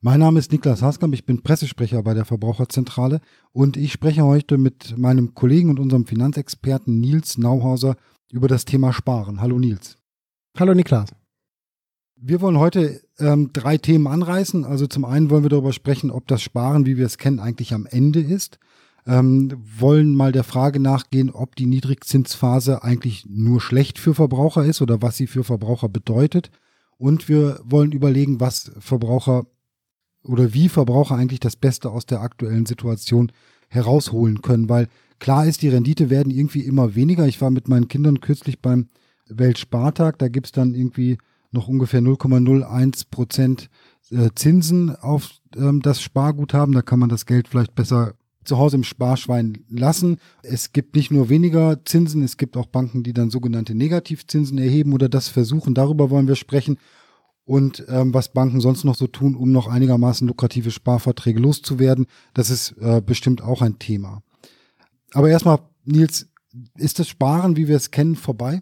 Mein 0.00 0.20
Name 0.20 0.38
ist 0.38 0.52
Niklas 0.52 0.80
Haskamp, 0.80 1.12
ich 1.12 1.26
bin 1.26 1.42
Pressesprecher 1.42 2.04
bei 2.04 2.14
der 2.14 2.24
Verbraucherzentrale 2.24 3.20
und 3.50 3.76
ich 3.76 3.92
spreche 3.92 4.22
heute 4.22 4.56
mit 4.56 4.96
meinem 4.96 5.34
Kollegen 5.34 5.70
und 5.70 5.80
unserem 5.80 6.06
Finanzexperten 6.06 7.00
Nils 7.00 7.36
Nauhauser 7.36 7.96
über 8.30 8.46
das 8.46 8.64
Thema 8.64 8.92
Sparen. 8.92 9.40
Hallo 9.40 9.58
Nils. 9.58 9.98
Hallo 10.56 10.72
Niklas. 10.72 11.10
Wir 12.14 12.40
wollen 12.40 12.58
heute 12.58 13.02
ähm, 13.18 13.50
drei 13.52 13.76
Themen 13.76 14.06
anreißen. 14.06 14.64
Also 14.64 14.86
zum 14.86 15.04
einen 15.04 15.30
wollen 15.30 15.42
wir 15.42 15.50
darüber 15.50 15.72
sprechen, 15.72 16.12
ob 16.12 16.28
das 16.28 16.42
Sparen, 16.42 16.86
wie 16.86 16.96
wir 16.96 17.06
es 17.06 17.18
kennen, 17.18 17.40
eigentlich 17.40 17.74
am 17.74 17.84
Ende 17.84 18.20
ist. 18.20 18.60
Ähm, 19.04 19.52
wollen 19.80 20.14
mal 20.14 20.30
der 20.30 20.44
Frage 20.44 20.78
nachgehen, 20.78 21.28
ob 21.30 21.56
die 21.56 21.66
Niedrigzinsphase 21.66 22.84
eigentlich 22.84 23.26
nur 23.28 23.60
schlecht 23.60 23.98
für 23.98 24.14
Verbraucher 24.14 24.64
ist 24.64 24.80
oder 24.80 25.02
was 25.02 25.16
sie 25.16 25.26
für 25.26 25.42
Verbraucher 25.42 25.88
bedeutet. 25.88 26.52
Und 26.98 27.28
wir 27.28 27.60
wollen 27.64 27.90
überlegen, 27.90 28.38
was 28.38 28.70
Verbraucher 28.78 29.46
oder 30.22 30.52
wie 30.54 30.68
Verbraucher 30.68 31.16
eigentlich 31.16 31.40
das 31.40 31.56
Beste 31.56 31.90
aus 31.90 32.06
der 32.06 32.20
aktuellen 32.20 32.66
Situation 32.66 33.32
herausholen 33.68 34.42
können, 34.42 34.68
weil 34.68 34.88
klar 35.18 35.46
ist, 35.46 35.62
die 35.62 35.68
Rendite 35.68 36.10
werden 36.10 36.30
irgendwie 36.30 36.60
immer 36.60 36.94
weniger. 36.94 37.26
Ich 37.26 37.40
war 37.40 37.50
mit 37.50 37.68
meinen 37.68 37.88
Kindern 37.88 38.20
kürzlich 38.20 38.60
beim 38.60 38.88
Weltspartag, 39.28 40.18
da 40.18 40.28
gibt's 40.28 40.52
dann 40.52 40.74
irgendwie 40.74 41.18
noch 41.50 41.68
ungefähr 41.68 42.00
0,01 42.00 43.06
Prozent 43.10 43.70
äh, 44.10 44.30
Zinsen 44.34 44.94
auf 44.96 45.30
ähm, 45.56 45.80
das 45.80 46.00
Sparguthaben. 46.00 46.74
Da 46.74 46.82
kann 46.82 46.98
man 46.98 47.08
das 47.08 47.26
Geld 47.26 47.48
vielleicht 47.48 47.74
besser 47.74 48.14
zu 48.44 48.58
Hause 48.58 48.76
im 48.76 48.84
Sparschwein 48.84 49.64
lassen. 49.68 50.18
Es 50.42 50.72
gibt 50.72 50.96
nicht 50.96 51.10
nur 51.10 51.28
weniger 51.28 51.84
Zinsen, 51.84 52.22
es 52.22 52.36
gibt 52.36 52.56
auch 52.56 52.66
Banken, 52.66 53.02
die 53.02 53.12
dann 53.12 53.30
sogenannte 53.30 53.74
Negativzinsen 53.74 54.58
erheben 54.58 54.92
oder 54.92 55.08
das 55.08 55.28
versuchen. 55.28 55.74
Darüber 55.74 56.10
wollen 56.10 56.28
wir 56.28 56.36
sprechen 56.36 56.78
und 57.48 57.82
ähm, 57.88 58.12
was 58.12 58.28
Banken 58.28 58.60
sonst 58.60 58.84
noch 58.84 58.94
so 58.94 59.06
tun, 59.06 59.34
um 59.34 59.52
noch 59.52 59.68
einigermaßen 59.68 60.28
lukrative 60.28 60.70
Sparverträge 60.70 61.40
loszuwerden. 61.40 62.06
Das 62.34 62.50
ist 62.50 62.72
äh, 62.78 63.00
bestimmt 63.00 63.42
auch 63.42 63.62
ein 63.62 63.78
Thema. 63.78 64.22
Aber 65.14 65.30
erstmal, 65.30 65.60
Nils, 65.86 66.28
ist 66.76 66.98
das 66.98 67.08
Sparen, 67.08 67.56
wie 67.56 67.66
wir 67.66 67.76
es 67.76 67.90
kennen, 67.90 68.16
vorbei? 68.16 68.60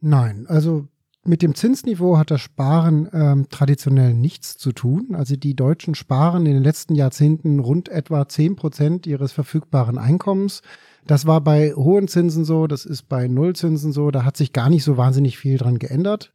Nein, 0.00 0.44
also 0.46 0.88
mit 1.24 1.40
dem 1.40 1.54
Zinsniveau 1.54 2.18
hat 2.18 2.30
das 2.30 2.42
Sparen 2.42 3.08
ähm, 3.14 3.46
traditionell 3.48 4.12
nichts 4.12 4.58
zu 4.58 4.72
tun. 4.72 5.14
Also 5.14 5.36
die 5.36 5.56
Deutschen 5.56 5.94
sparen 5.94 6.44
in 6.44 6.52
den 6.52 6.62
letzten 6.62 6.94
Jahrzehnten 6.94 7.60
rund 7.60 7.88
etwa 7.88 8.28
zehn 8.28 8.56
Prozent 8.56 9.06
ihres 9.06 9.32
verfügbaren 9.32 9.96
Einkommens. 9.96 10.60
Das 11.06 11.26
war 11.26 11.40
bei 11.40 11.72
hohen 11.72 12.08
Zinsen 12.08 12.44
so, 12.44 12.66
das 12.66 12.84
ist 12.84 13.08
bei 13.08 13.26
Nullzinsen 13.26 13.90
so, 13.90 14.10
da 14.10 14.24
hat 14.24 14.36
sich 14.36 14.52
gar 14.52 14.68
nicht 14.68 14.84
so 14.84 14.98
wahnsinnig 14.98 15.38
viel 15.38 15.56
dran 15.56 15.78
geändert. 15.78 16.30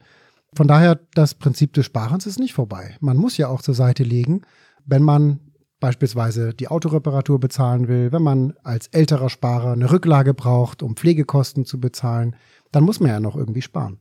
Von 0.55 0.67
daher, 0.67 0.99
das 1.13 1.33
Prinzip 1.33 1.73
des 1.73 1.85
Sparens 1.85 2.25
ist 2.25 2.39
nicht 2.39 2.53
vorbei. 2.53 2.95
Man 3.01 3.17
muss 3.17 3.37
ja 3.37 3.49
auch 3.49 3.61
zur 3.61 3.73
Seite 3.73 4.03
legen, 4.03 4.41
wenn 4.85 5.03
man 5.03 5.41
beispielsweise 5.81 6.53
die 6.53 6.69
Autoreparatur 6.69 7.39
bezahlen 7.39 7.87
will, 7.87 8.11
wenn 8.11 8.23
man 8.23 8.53
als 8.63 8.87
älterer 8.87 9.29
Sparer 9.29 9.73
eine 9.73 9.91
Rücklage 9.91 10.33
braucht, 10.33 10.81
um 10.81 10.95
Pflegekosten 10.95 11.65
zu 11.65 11.79
bezahlen, 11.79 12.35
dann 12.71 12.85
muss 12.85 12.99
man 12.99 13.09
ja 13.09 13.19
noch 13.19 13.35
irgendwie 13.35 13.61
sparen. 13.61 13.99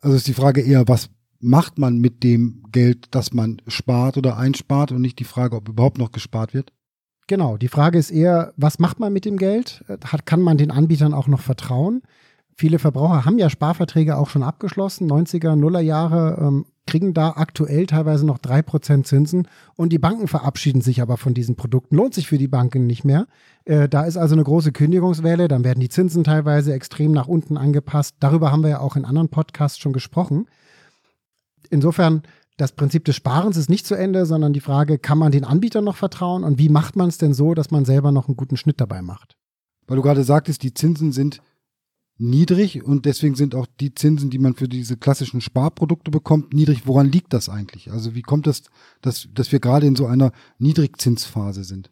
Also 0.00 0.16
ist 0.16 0.26
die 0.26 0.34
Frage 0.34 0.60
eher, 0.60 0.88
was 0.88 1.10
macht 1.38 1.78
man 1.78 1.98
mit 1.98 2.22
dem 2.22 2.64
Geld, 2.72 3.14
das 3.14 3.32
man 3.32 3.62
spart 3.66 4.16
oder 4.16 4.36
einspart 4.36 4.92
und 4.92 5.00
nicht 5.00 5.18
die 5.18 5.24
Frage, 5.24 5.56
ob 5.56 5.68
überhaupt 5.68 5.98
noch 5.98 6.12
gespart 6.12 6.52
wird? 6.52 6.72
Genau, 7.28 7.56
die 7.56 7.68
Frage 7.68 7.96
ist 7.96 8.10
eher, 8.10 8.52
was 8.56 8.80
macht 8.80 8.98
man 8.98 9.12
mit 9.12 9.24
dem 9.24 9.36
Geld? 9.36 9.84
Hat, 10.04 10.26
kann 10.26 10.40
man 10.40 10.58
den 10.58 10.72
Anbietern 10.72 11.14
auch 11.14 11.28
noch 11.28 11.40
vertrauen? 11.40 12.02
Viele 12.60 12.78
Verbraucher 12.78 13.24
haben 13.24 13.38
ja 13.38 13.48
Sparverträge 13.48 14.18
auch 14.18 14.28
schon 14.28 14.42
abgeschlossen, 14.42 15.10
90er, 15.10 15.56
Nuller 15.56 15.80
Jahre, 15.80 16.36
ähm, 16.42 16.66
kriegen 16.86 17.14
da 17.14 17.30
aktuell 17.30 17.86
teilweise 17.86 18.26
noch 18.26 18.36
3% 18.36 19.04
Zinsen 19.04 19.48
und 19.76 19.94
die 19.94 19.98
Banken 19.98 20.28
verabschieden 20.28 20.82
sich 20.82 21.00
aber 21.00 21.16
von 21.16 21.32
diesen 21.32 21.56
Produkten. 21.56 21.96
Lohnt 21.96 22.12
sich 22.12 22.28
für 22.28 22.36
die 22.36 22.48
Banken 22.48 22.86
nicht 22.86 23.02
mehr. 23.02 23.28
Äh, 23.64 23.88
da 23.88 24.02
ist 24.02 24.18
also 24.18 24.34
eine 24.34 24.44
große 24.44 24.72
Kündigungswelle, 24.72 25.48
dann 25.48 25.64
werden 25.64 25.80
die 25.80 25.88
Zinsen 25.88 26.22
teilweise 26.22 26.74
extrem 26.74 27.12
nach 27.12 27.28
unten 27.28 27.56
angepasst. 27.56 28.16
Darüber 28.20 28.52
haben 28.52 28.62
wir 28.62 28.68
ja 28.68 28.80
auch 28.80 28.94
in 28.94 29.06
anderen 29.06 29.30
Podcasts 29.30 29.78
schon 29.78 29.94
gesprochen. 29.94 30.46
Insofern, 31.70 32.24
das 32.58 32.72
Prinzip 32.72 33.06
des 33.06 33.16
Sparens 33.16 33.56
ist 33.56 33.70
nicht 33.70 33.86
zu 33.86 33.94
Ende, 33.94 34.26
sondern 34.26 34.52
die 34.52 34.60
Frage, 34.60 34.98
kann 34.98 35.16
man 35.16 35.32
den 35.32 35.46
Anbietern 35.46 35.84
noch 35.84 35.96
vertrauen 35.96 36.44
und 36.44 36.58
wie 36.58 36.68
macht 36.68 36.94
man 36.94 37.08
es 37.08 37.16
denn 37.16 37.32
so, 37.32 37.54
dass 37.54 37.70
man 37.70 37.86
selber 37.86 38.12
noch 38.12 38.28
einen 38.28 38.36
guten 38.36 38.58
Schnitt 38.58 38.82
dabei 38.82 39.00
macht? 39.00 39.38
Weil 39.86 39.96
du 39.96 40.02
gerade 40.02 40.24
sagtest, 40.24 40.62
die 40.62 40.74
Zinsen 40.74 41.12
sind 41.12 41.40
niedrig 42.20 42.84
und 42.84 43.06
deswegen 43.06 43.34
sind 43.34 43.54
auch 43.54 43.66
die 43.80 43.94
Zinsen, 43.94 44.30
die 44.30 44.38
man 44.38 44.54
für 44.54 44.68
diese 44.68 44.96
klassischen 44.96 45.40
Sparprodukte 45.40 46.10
bekommt, 46.10 46.52
niedrig. 46.52 46.86
Woran 46.86 47.10
liegt 47.10 47.32
das 47.32 47.48
eigentlich? 47.48 47.90
Also 47.90 48.14
wie 48.14 48.22
kommt 48.22 48.46
es, 48.46 48.64
dass, 49.00 49.28
dass 49.34 49.52
wir 49.52 49.60
gerade 49.60 49.86
in 49.86 49.96
so 49.96 50.06
einer 50.06 50.32
Niedrigzinsphase 50.58 51.64
sind? 51.64 51.90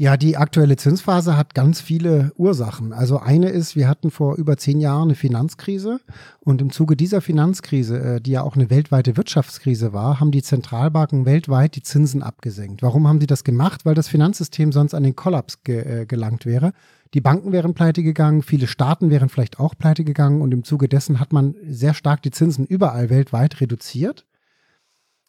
Ja, 0.00 0.16
die 0.16 0.36
aktuelle 0.36 0.76
Zinsphase 0.76 1.36
hat 1.36 1.56
ganz 1.56 1.80
viele 1.80 2.30
Ursachen. 2.36 2.92
Also 2.92 3.18
eine 3.18 3.48
ist, 3.48 3.74
wir 3.74 3.88
hatten 3.88 4.12
vor 4.12 4.36
über 4.36 4.56
zehn 4.56 4.78
Jahren 4.78 5.08
eine 5.08 5.16
Finanzkrise 5.16 5.98
und 6.38 6.62
im 6.62 6.70
Zuge 6.70 6.94
dieser 6.94 7.20
Finanzkrise, 7.20 7.98
äh, 7.98 8.20
die 8.20 8.30
ja 8.30 8.42
auch 8.42 8.54
eine 8.54 8.70
weltweite 8.70 9.16
Wirtschaftskrise 9.16 9.92
war, 9.92 10.20
haben 10.20 10.30
die 10.30 10.44
Zentralbanken 10.44 11.26
weltweit 11.26 11.74
die 11.74 11.82
Zinsen 11.82 12.22
abgesenkt. 12.22 12.80
Warum 12.80 13.08
haben 13.08 13.20
sie 13.20 13.26
das 13.26 13.42
gemacht? 13.42 13.84
Weil 13.84 13.96
das 13.96 14.06
Finanzsystem 14.06 14.70
sonst 14.70 14.94
an 14.94 15.02
den 15.02 15.16
Kollaps 15.16 15.64
ge 15.64 16.02
äh, 16.02 16.06
gelangt 16.06 16.46
wäre. 16.46 16.74
Die 17.14 17.20
Banken 17.20 17.52
wären 17.52 17.74
pleite 17.74 18.02
gegangen, 18.02 18.42
viele 18.42 18.66
Staaten 18.66 19.10
wären 19.10 19.28
vielleicht 19.28 19.58
auch 19.58 19.74
pleite 19.76 20.04
gegangen 20.04 20.42
und 20.42 20.52
im 20.52 20.64
Zuge 20.64 20.88
dessen 20.88 21.20
hat 21.20 21.32
man 21.32 21.54
sehr 21.66 21.94
stark 21.94 22.22
die 22.22 22.30
Zinsen 22.30 22.66
überall 22.66 23.08
weltweit 23.08 23.60
reduziert. 23.60 24.26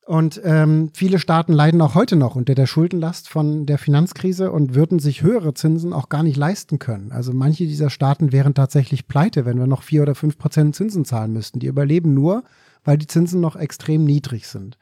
Und 0.05 0.41
ähm, 0.43 0.89
viele 0.93 1.19
Staaten 1.19 1.53
leiden 1.53 1.79
auch 1.81 1.93
heute 1.93 2.15
noch 2.15 2.35
unter 2.35 2.55
der 2.55 2.65
Schuldenlast 2.65 3.29
von 3.29 3.67
der 3.67 3.77
Finanzkrise 3.77 4.51
und 4.51 4.73
würden 4.73 4.97
sich 4.97 5.21
höhere 5.21 5.53
Zinsen 5.53 5.93
auch 5.93 6.09
gar 6.09 6.23
nicht 6.23 6.35
leisten 6.35 6.79
können. 6.79 7.11
Also 7.11 7.31
manche 7.31 7.67
dieser 7.67 7.91
Staaten 7.91 8.31
wären 8.31 8.55
tatsächlich 8.55 9.07
pleite, 9.07 9.45
wenn 9.45 9.59
wir 9.59 9.67
noch 9.67 9.83
vier 9.83 10.01
oder 10.01 10.15
fünf 10.15 10.39
Prozent 10.39 10.75
Zinsen 10.75 11.05
zahlen 11.05 11.31
müssten. 11.31 11.59
Die 11.59 11.67
überleben 11.67 12.15
nur, 12.15 12.43
weil 12.83 12.97
die 12.97 13.05
Zinsen 13.05 13.39
noch 13.39 13.55
extrem 13.55 14.03
niedrig 14.03 14.47
sind. 14.47 14.79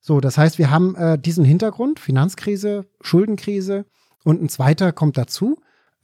So, 0.00 0.20
das 0.20 0.38
heißt, 0.38 0.58
wir 0.58 0.70
haben 0.70 0.94
äh, 0.94 1.18
diesen 1.18 1.44
Hintergrund, 1.44 1.98
Finanzkrise, 1.98 2.86
Schuldenkrise 3.00 3.84
und 4.22 4.40
ein 4.40 4.48
zweiter 4.48 4.92
kommt 4.92 5.18
dazu 5.18 5.58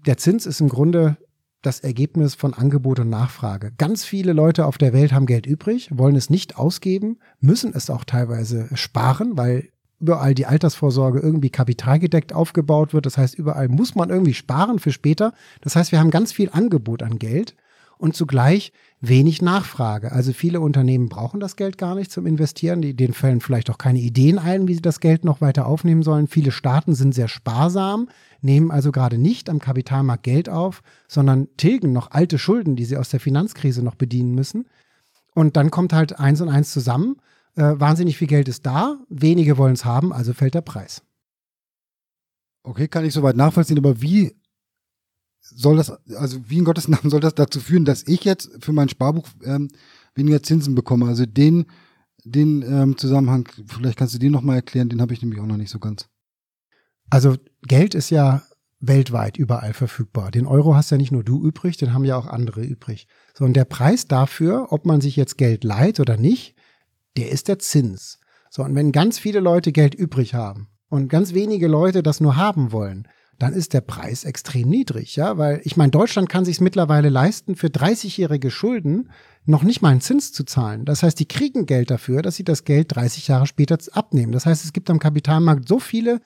der 0.06 0.16
Zins 0.16 0.47
ist 0.47 0.60
im 0.60 0.69
Grunde 0.69 1.16
das 1.62 1.81
Ergebnis 1.81 2.34
von 2.34 2.54
Angebot 2.54 3.00
und 3.00 3.10
Nachfrage. 3.10 3.72
Ganz 3.78 4.04
viele 4.04 4.32
Leute 4.32 4.66
auf 4.66 4.78
der 4.78 4.92
Welt 4.92 5.12
haben 5.12 5.26
Geld 5.26 5.47
übrig, 5.47 5.91
wollen 5.92 6.16
es 6.16 6.31
nicht 6.31 6.56
ausgeben, 6.56 7.19
müssen 7.41 7.72
es 7.75 7.91
auch 7.91 8.04
teilweise 8.04 8.69
sparen, 8.75 9.36
weil 9.36 9.69
überall 10.00 10.34
die 10.34 10.47
Altersvorsorge 10.47 11.19
irgendwie 11.19 11.50
kapitalgedeckt 11.50 12.32
aufgebaut 12.32 12.94
wird. 12.94 13.06
Das 13.06 13.19
heißt, 13.19 13.34
überall 13.34 13.69
muss 13.69 13.97
man 13.97 14.10
irgendwie 14.10 14.34
sparen 14.34 14.78
für 14.78 14.92
später. 14.92 15.32
Das 15.60 15.75
heißt, 15.75 15.91
wir 15.91 15.98
haben 15.98 16.10
ganz 16.10 16.32
viel 16.32 16.50
Angebot 16.53 17.03
an 17.03 17.19
Geld 17.19 17.56
und 17.98 18.15
zugleich 18.15 18.72
wenig 19.00 19.42
Nachfrage. 19.42 20.12
Also 20.12 20.32
viele 20.32 20.60
Unternehmen 20.60 21.09
brauchen 21.09 21.41
das 21.41 21.56
Geld 21.56 21.78
gar 21.78 21.97
nicht 21.97 22.12
zum 22.12 22.26
Investieren. 22.26 22.80
Die, 22.80 22.94
denen 22.94 23.12
fällen 23.12 23.41
vielleicht 23.41 23.70
auch 23.70 23.78
keine 23.78 23.98
Ideen 23.98 24.38
ein, 24.38 24.68
wie 24.68 24.74
sie 24.74 24.83
das 24.83 25.00
Geld 25.00 25.24
noch 25.24 25.41
weiter 25.41 25.66
aufnehmen 25.66 26.04
sollen. 26.04 26.28
Viele 26.28 26.53
Staaten 26.53 26.95
sind 26.95 27.15
sehr 27.15 27.28
sparsam 27.28 28.09
nehmen 28.40 28.70
also 28.70 28.92
gerade 28.92 29.18
nicht 29.18 29.50
am 29.50 29.58
Kapitalmarkt 29.58 30.22
Geld 30.22 30.48
auf, 30.48 30.82
sondern 31.06 31.48
tilgen 31.56 31.92
noch 31.92 32.10
alte 32.10 32.38
Schulden, 32.38 32.76
die 32.76 32.84
sie 32.84 32.96
aus 32.96 33.08
der 33.08 33.20
Finanzkrise 33.20 33.82
noch 33.82 33.94
bedienen 33.94 34.34
müssen. 34.34 34.66
Und 35.34 35.56
dann 35.56 35.70
kommt 35.70 35.92
halt 35.92 36.18
eins 36.18 36.40
und 36.40 36.48
eins 36.48 36.72
zusammen. 36.72 37.16
Äh, 37.54 37.74
wahnsinnig 37.78 38.16
viel 38.16 38.28
Geld 38.28 38.48
ist 38.48 38.66
da, 38.66 38.98
wenige 39.08 39.58
wollen 39.58 39.74
es 39.74 39.84
haben, 39.84 40.12
also 40.12 40.32
fällt 40.32 40.54
der 40.54 40.60
Preis. 40.60 41.02
Okay, 42.62 42.88
kann 42.88 43.04
ich 43.04 43.14
soweit 43.14 43.36
nachvollziehen, 43.36 43.78
aber 43.78 44.00
wie 44.02 44.36
soll 45.40 45.76
das, 45.76 45.90
also 46.14 46.38
wie 46.48 46.58
in 46.58 46.64
Gottes 46.64 46.88
Namen 46.88 47.10
soll 47.10 47.20
das 47.20 47.34
dazu 47.34 47.60
führen, 47.60 47.84
dass 47.84 48.06
ich 48.06 48.24
jetzt 48.24 48.50
für 48.60 48.72
mein 48.72 48.88
Sparbuch 48.88 49.28
ähm, 49.44 49.68
weniger 50.14 50.42
Zinsen 50.42 50.74
bekomme? 50.74 51.06
Also 51.06 51.26
den, 51.26 51.66
den 52.24 52.62
ähm, 52.62 52.98
Zusammenhang, 52.98 53.48
vielleicht 53.66 53.98
kannst 53.98 54.14
du 54.14 54.18
den 54.18 54.32
nochmal 54.32 54.56
erklären, 54.56 54.88
den 54.88 55.00
habe 55.00 55.14
ich 55.14 55.22
nämlich 55.22 55.40
auch 55.40 55.46
noch 55.46 55.56
nicht 55.56 55.70
so 55.70 55.78
ganz. 55.78 56.08
Also 57.10 57.37
Geld 57.63 57.95
ist 57.95 58.10
ja 58.10 58.43
weltweit 58.81 59.37
überall 59.37 59.72
verfügbar. 59.72 60.31
Den 60.31 60.47
Euro 60.47 60.75
hast 60.75 60.91
ja 60.91 60.97
nicht 60.97 61.13
nur 61.13 61.25
du 61.25 61.43
übrig, 61.43 61.77
den 61.77 61.93
haben 61.93 62.05
ja 62.05 62.16
auch 62.16 62.27
andere 62.27 62.63
übrig. 62.63 63.09
So, 63.34 63.45
und 63.45 63.55
der 63.55 63.65
Preis 63.65 64.07
dafür, 64.07 64.69
ob 64.71 64.87
man 64.87 65.01
sich 65.01 65.16
jetzt 65.16 65.37
Geld 65.39 65.65
leiht 65.65 66.01
oder 66.01 66.16
nicht, 66.16 66.55
der 67.16 67.31
ist 67.31 67.49
der 67.49 67.59
Zins. 67.59 68.21
So, 68.51 68.63
und 68.63 68.75
wenn 68.75 68.93
ganz 68.93 69.19
viele 69.19 69.41
Leute 69.41 69.72
Geld 69.72 69.95
übrig 69.95 70.34
haben 70.34 70.69
und 70.89 71.09
ganz 71.09 71.34
wenige 71.34 71.66
Leute 71.66 72.03
das 72.03 72.21
nur 72.21 72.37
haben 72.37 72.72
wollen, 72.72 73.09
dann 73.39 73.53
ist 73.53 73.72
der 73.72 73.83
Preis 73.83 74.25
extrem 74.25 74.69
niedrig, 74.69 75.15
ja, 75.15 75.39
weil 75.39 75.60
ich 75.63 75.77
meine, 75.77 75.93
Deutschland 75.93 76.28
kann 76.28 76.45
sich 76.45 76.60
mittlerweile 76.60 77.09
leisten, 77.09 77.55
für 77.55 77.69
30-jährige 77.69 78.51
Schulden 78.51 79.10
noch 79.45 79.63
nicht 79.63 79.81
mal 79.81 79.91
einen 79.91 80.01
Zins 80.01 80.33
zu 80.33 80.45
zahlen. 80.45 80.84
Das 80.84 81.05
heißt, 81.05 81.19
die 81.21 81.28
kriegen 81.28 81.65
Geld 81.65 81.91
dafür, 81.91 82.21
dass 82.21 82.34
sie 82.34 82.43
das 82.45 82.65
Geld 82.65 82.95
30 82.97 83.28
Jahre 83.28 83.47
später 83.47 83.78
abnehmen. 83.93 84.33
Das 84.33 84.45
heißt, 84.45 84.65
es 84.65 84.72
gibt 84.72 84.91
am 84.91 84.99
Kapitalmarkt 84.99 85.69
so 85.69 85.78
viele 85.78 86.21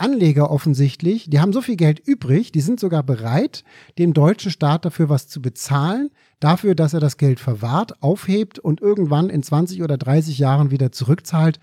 Anleger 0.00 0.50
offensichtlich, 0.50 1.28
die 1.28 1.40
haben 1.40 1.52
so 1.52 1.60
viel 1.60 1.76
Geld 1.76 2.00
übrig, 2.00 2.52
die 2.52 2.60
sind 2.60 2.80
sogar 2.80 3.02
bereit, 3.02 3.64
dem 3.98 4.14
deutschen 4.14 4.50
Staat 4.50 4.84
dafür 4.84 5.08
was 5.08 5.28
zu 5.28 5.42
bezahlen, 5.42 6.10
dafür, 6.40 6.74
dass 6.74 6.94
er 6.94 7.00
das 7.00 7.16
Geld 7.16 7.40
verwahrt, 7.40 8.02
aufhebt 8.02 8.58
und 8.58 8.80
irgendwann 8.80 9.30
in 9.30 9.42
20 9.42 9.82
oder 9.82 9.98
30 9.98 10.38
Jahren 10.38 10.70
wieder 10.70 10.92
zurückzahlt, 10.92 11.60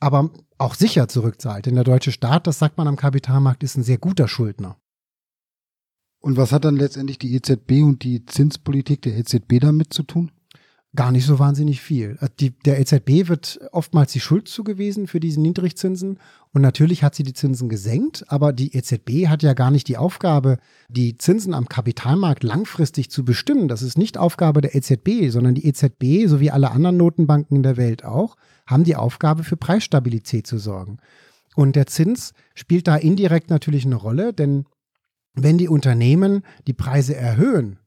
aber 0.00 0.30
auch 0.58 0.74
sicher 0.74 1.08
zurückzahlt. 1.08 1.66
Denn 1.66 1.74
der 1.74 1.84
deutsche 1.84 2.12
Staat, 2.12 2.46
das 2.46 2.58
sagt 2.58 2.78
man 2.78 2.88
am 2.88 2.96
Kapitalmarkt, 2.96 3.62
ist 3.62 3.76
ein 3.76 3.84
sehr 3.84 3.98
guter 3.98 4.28
Schuldner. 4.28 4.76
Und 6.20 6.38
was 6.38 6.52
hat 6.52 6.64
dann 6.64 6.76
letztendlich 6.76 7.18
die 7.18 7.34
EZB 7.34 7.82
und 7.82 8.02
die 8.02 8.24
Zinspolitik 8.24 9.02
der 9.02 9.16
EZB 9.18 9.60
damit 9.60 9.92
zu 9.92 10.04
tun? 10.04 10.32
Gar 10.96 11.10
nicht 11.10 11.26
so 11.26 11.40
wahnsinnig 11.40 11.80
viel. 11.80 12.16
Äh, 12.20 12.28
die, 12.38 12.50
der 12.50 12.78
EZB 12.78 13.28
wird 13.28 13.58
oftmals 13.72 14.12
die 14.12 14.20
Schuld 14.20 14.46
zugewiesen 14.46 15.08
für 15.08 15.18
diese 15.18 15.40
Niedrigzinsen. 15.40 16.18
Und 16.52 16.62
natürlich 16.62 17.02
hat 17.02 17.16
sie 17.16 17.24
die 17.24 17.32
Zinsen 17.32 17.68
gesenkt, 17.68 18.24
aber 18.28 18.52
die 18.52 18.76
EZB 18.76 19.26
hat 19.26 19.42
ja 19.42 19.54
gar 19.54 19.72
nicht 19.72 19.88
die 19.88 19.96
Aufgabe, 19.96 20.58
die 20.88 21.18
Zinsen 21.18 21.52
am 21.52 21.68
Kapitalmarkt 21.68 22.44
langfristig 22.44 23.10
zu 23.10 23.24
bestimmen. 23.24 23.66
Das 23.66 23.82
ist 23.82 23.98
nicht 23.98 24.18
Aufgabe 24.18 24.60
der 24.60 24.76
EZB, 24.76 25.30
sondern 25.30 25.56
die 25.56 25.66
EZB, 25.66 26.28
so 26.28 26.38
wie 26.38 26.52
alle 26.52 26.70
anderen 26.70 26.96
Notenbanken 26.96 27.56
in 27.56 27.62
der 27.64 27.76
Welt 27.76 28.04
auch, 28.04 28.36
haben 28.66 28.84
die 28.84 28.96
Aufgabe, 28.96 29.42
für 29.42 29.56
Preisstabilität 29.56 30.46
zu 30.46 30.58
sorgen. 30.58 30.98
Und 31.56 31.74
der 31.74 31.86
Zins 31.86 32.34
spielt 32.54 32.86
da 32.86 32.96
indirekt 32.96 33.50
natürlich 33.50 33.84
eine 33.84 33.96
Rolle, 33.96 34.32
denn 34.32 34.64
wenn 35.34 35.58
die 35.58 35.68
Unternehmen 35.68 36.42
die 36.68 36.72
Preise 36.72 37.16
erhöhen, 37.16 37.78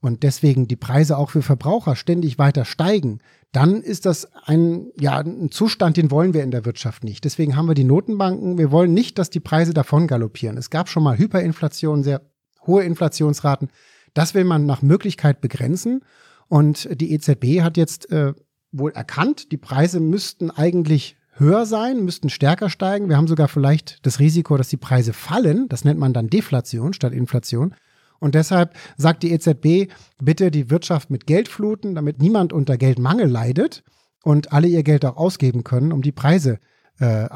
und 0.00 0.22
deswegen 0.22 0.68
die 0.68 0.76
Preise 0.76 1.18
auch 1.18 1.30
für 1.30 1.42
Verbraucher 1.42 1.96
ständig 1.96 2.38
weiter 2.38 2.64
steigen, 2.64 3.18
dann 3.52 3.82
ist 3.82 4.06
das 4.06 4.28
ein, 4.44 4.90
ja, 4.98 5.18
ein 5.18 5.50
Zustand, 5.50 5.96
den 5.96 6.10
wollen 6.10 6.34
wir 6.34 6.44
in 6.44 6.50
der 6.50 6.64
Wirtschaft 6.64 7.02
nicht. 7.02 7.24
Deswegen 7.24 7.56
haben 7.56 7.66
wir 7.66 7.74
die 7.74 7.84
Notenbanken. 7.84 8.58
Wir 8.58 8.70
wollen 8.70 8.94
nicht, 8.94 9.18
dass 9.18 9.30
die 9.30 9.40
Preise 9.40 9.74
davon 9.74 10.06
galoppieren. 10.06 10.56
Es 10.56 10.70
gab 10.70 10.88
schon 10.88 11.02
mal 11.02 11.18
Hyperinflation, 11.18 12.02
sehr 12.02 12.22
hohe 12.66 12.84
Inflationsraten. 12.84 13.70
Das 14.14 14.34
will 14.34 14.44
man 14.44 14.66
nach 14.66 14.82
Möglichkeit 14.82 15.40
begrenzen. 15.40 16.02
Und 16.48 16.88
die 17.00 17.12
EZB 17.12 17.62
hat 17.62 17.76
jetzt 17.76 18.10
äh, 18.10 18.34
wohl 18.70 18.92
erkannt, 18.92 19.50
die 19.50 19.56
Preise 19.56 20.00
müssten 20.00 20.50
eigentlich 20.50 21.16
höher 21.32 21.66
sein, 21.66 22.04
müssten 22.04 22.30
stärker 22.30 22.68
steigen. 22.68 23.08
Wir 23.08 23.16
haben 23.16 23.28
sogar 23.28 23.48
vielleicht 23.48 24.04
das 24.04 24.18
Risiko, 24.18 24.56
dass 24.56 24.68
die 24.68 24.76
Preise 24.76 25.12
fallen. 25.12 25.68
Das 25.68 25.84
nennt 25.84 26.00
man 26.00 26.12
dann 26.12 26.28
Deflation 26.28 26.92
statt 26.92 27.12
Inflation. 27.12 27.74
Und 28.20 28.34
deshalb 28.34 28.74
sagt 28.96 29.22
die 29.22 29.32
EZB, 29.32 29.92
bitte 30.20 30.50
die 30.50 30.70
Wirtschaft 30.70 31.10
mit 31.10 31.26
Geld 31.26 31.48
fluten, 31.48 31.94
damit 31.94 32.20
niemand 32.20 32.52
unter 32.52 32.76
Geldmangel 32.76 33.28
leidet 33.28 33.84
und 34.24 34.52
alle 34.52 34.68
ihr 34.68 34.82
Geld 34.82 35.04
auch 35.04 35.16
ausgeben 35.16 35.64
können, 35.64 35.92
um 35.92 36.02
die 36.02 36.12
Preise 36.12 36.58
äh, 36.98 37.28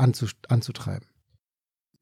anzutreiben. 0.49 1.07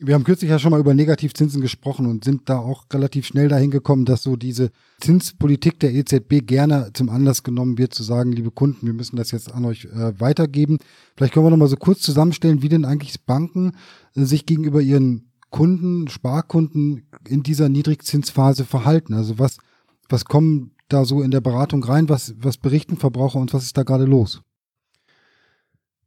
Wir 0.03 0.15
haben 0.15 0.25
kürzlich 0.25 0.51
ja 0.51 0.59
schon 0.59 0.71
mal 0.71 0.81
über 0.81 0.95
Negativzinsen 0.95 1.61
gesprochen 1.61 2.07
und 2.07 2.25
sind 2.25 2.49
da 2.49 2.59
auch 2.59 2.87
relativ 2.91 3.27
schnell 3.27 3.49
dahin 3.49 3.71
gekommen, 3.71 4.07
dass 4.07 4.23
so 4.23 4.35
diese 4.35 4.71
Zinspolitik 4.99 5.79
der 5.79 5.93
EZB 5.93 6.47
gerne 6.47 6.91
zum 6.95 7.11
Anlass 7.11 7.43
genommen 7.43 7.77
wird, 7.77 7.93
zu 7.93 8.03
sagen, 8.03 8.33
liebe 8.33 8.51
Kunden, 8.51 8.87
wir 8.87 8.95
müssen 8.95 9.17
das 9.17 9.31
jetzt 9.31 9.53
an 9.53 9.67
euch 9.67 9.85
äh, 9.85 10.19
weitergeben. 10.19 10.79
Vielleicht 11.17 11.35
können 11.35 11.45
wir 11.45 11.51
noch 11.51 11.59
mal 11.59 11.69
so 11.69 11.77
kurz 11.77 12.01
zusammenstellen, 12.01 12.63
wie 12.63 12.71
denn 12.71 12.87
eigentlich 12.87 13.27
Banken 13.27 13.73
äh, 14.17 14.25
sich 14.25 14.47
gegenüber 14.47 14.81
ihren 14.81 15.30
Kunden, 15.51 16.09
Sparkunden 16.09 17.09
in 17.29 17.43
dieser 17.43 17.69
Niedrigzinsphase 17.69 18.65
verhalten? 18.65 19.15
Also 19.15 19.39
was, 19.39 19.59
was 20.09 20.25
kommen 20.25 20.73
da 20.89 21.05
so 21.05 21.23
in 21.23 21.31
der 21.31 21.41
Beratung 21.41 21.85
rein? 21.85 22.09
Was, 22.09 22.35
was 22.39 22.57
berichten 22.57 22.97
Verbraucher 22.97 23.39
und 23.39 23.53
was 23.53 23.65
ist 23.65 23.77
da 23.77 23.83
gerade 23.83 24.05
los? 24.05 24.43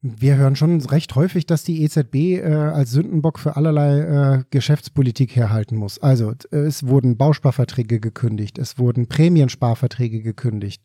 Wir 0.06 0.36
hören 0.36 0.58
schon 0.58 0.82
recht 0.82 1.16
häufig, 1.16 1.46
dass 1.46 1.64
die 1.64 1.82
EZB 1.82 2.16
äh, 2.16 2.44
als 2.44 2.92
Sündenbock 2.92 3.40
für 3.40 3.56
allerlei 3.56 4.00
äh, 4.00 4.44
Geschäftspolitik 4.50 5.34
herhalten 5.34 5.78
muss. 5.78 5.98
Also 5.98 6.34
es 6.52 6.86
wurden 6.86 7.16
Bausparverträge 7.16 8.02
gekündigt, 8.02 8.58
es 8.58 8.78
wurden 8.78 9.08
Prämiensparverträge 9.08 10.22
gekündigt, 10.22 10.84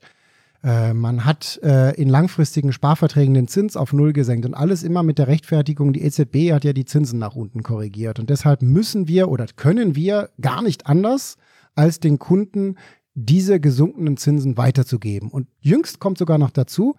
äh, 0.69 0.93
man 0.93 1.25
hat 1.25 1.59
äh, 1.62 1.94
in 1.94 2.11
langfristigen 2.11 2.73
Sparverträgen 2.73 3.32
den 3.32 3.49
Zins 3.49 3.75
auf 3.75 3.94
Null 3.94 4.12
gesenkt 4.12 4.44
und 4.44 4.53
alles 4.53 4.82
immer 4.82 5.03
mit 5.03 5.19
der 5.19 5.26
Rechtfertigung, 5.26 5.94
die 5.94 6.03
EZB 6.03 6.53
hat 6.53 6.65
ja 6.65 6.75
die 6.75 6.85
Zinsen 6.85 7.19
nach 7.19 7.35
unten 7.35 7.62
korrigiert. 7.62 8.19
Und 8.19 8.29
deshalb 8.29 8.61
müssen 8.61 9.09
wir 9.09 9.31
oder 9.31 9.47
können 9.56 9.97
wir 9.97 10.29
gar 10.43 10.61
nicht 10.61 10.87
anders, 10.87 11.37
als 11.75 12.00
den 12.00 12.19
Kunden 12.19 12.76
diese 13.15 13.61
gesunkenen 13.61 14.19
Zinsen 14.19 14.59
weiterzugeben. 14.59 15.31
Und 15.31 15.49
jüngst 15.59 16.00
kommt 16.00 16.19
sogar 16.19 16.37
noch 16.37 16.50
dazu, 16.50 16.97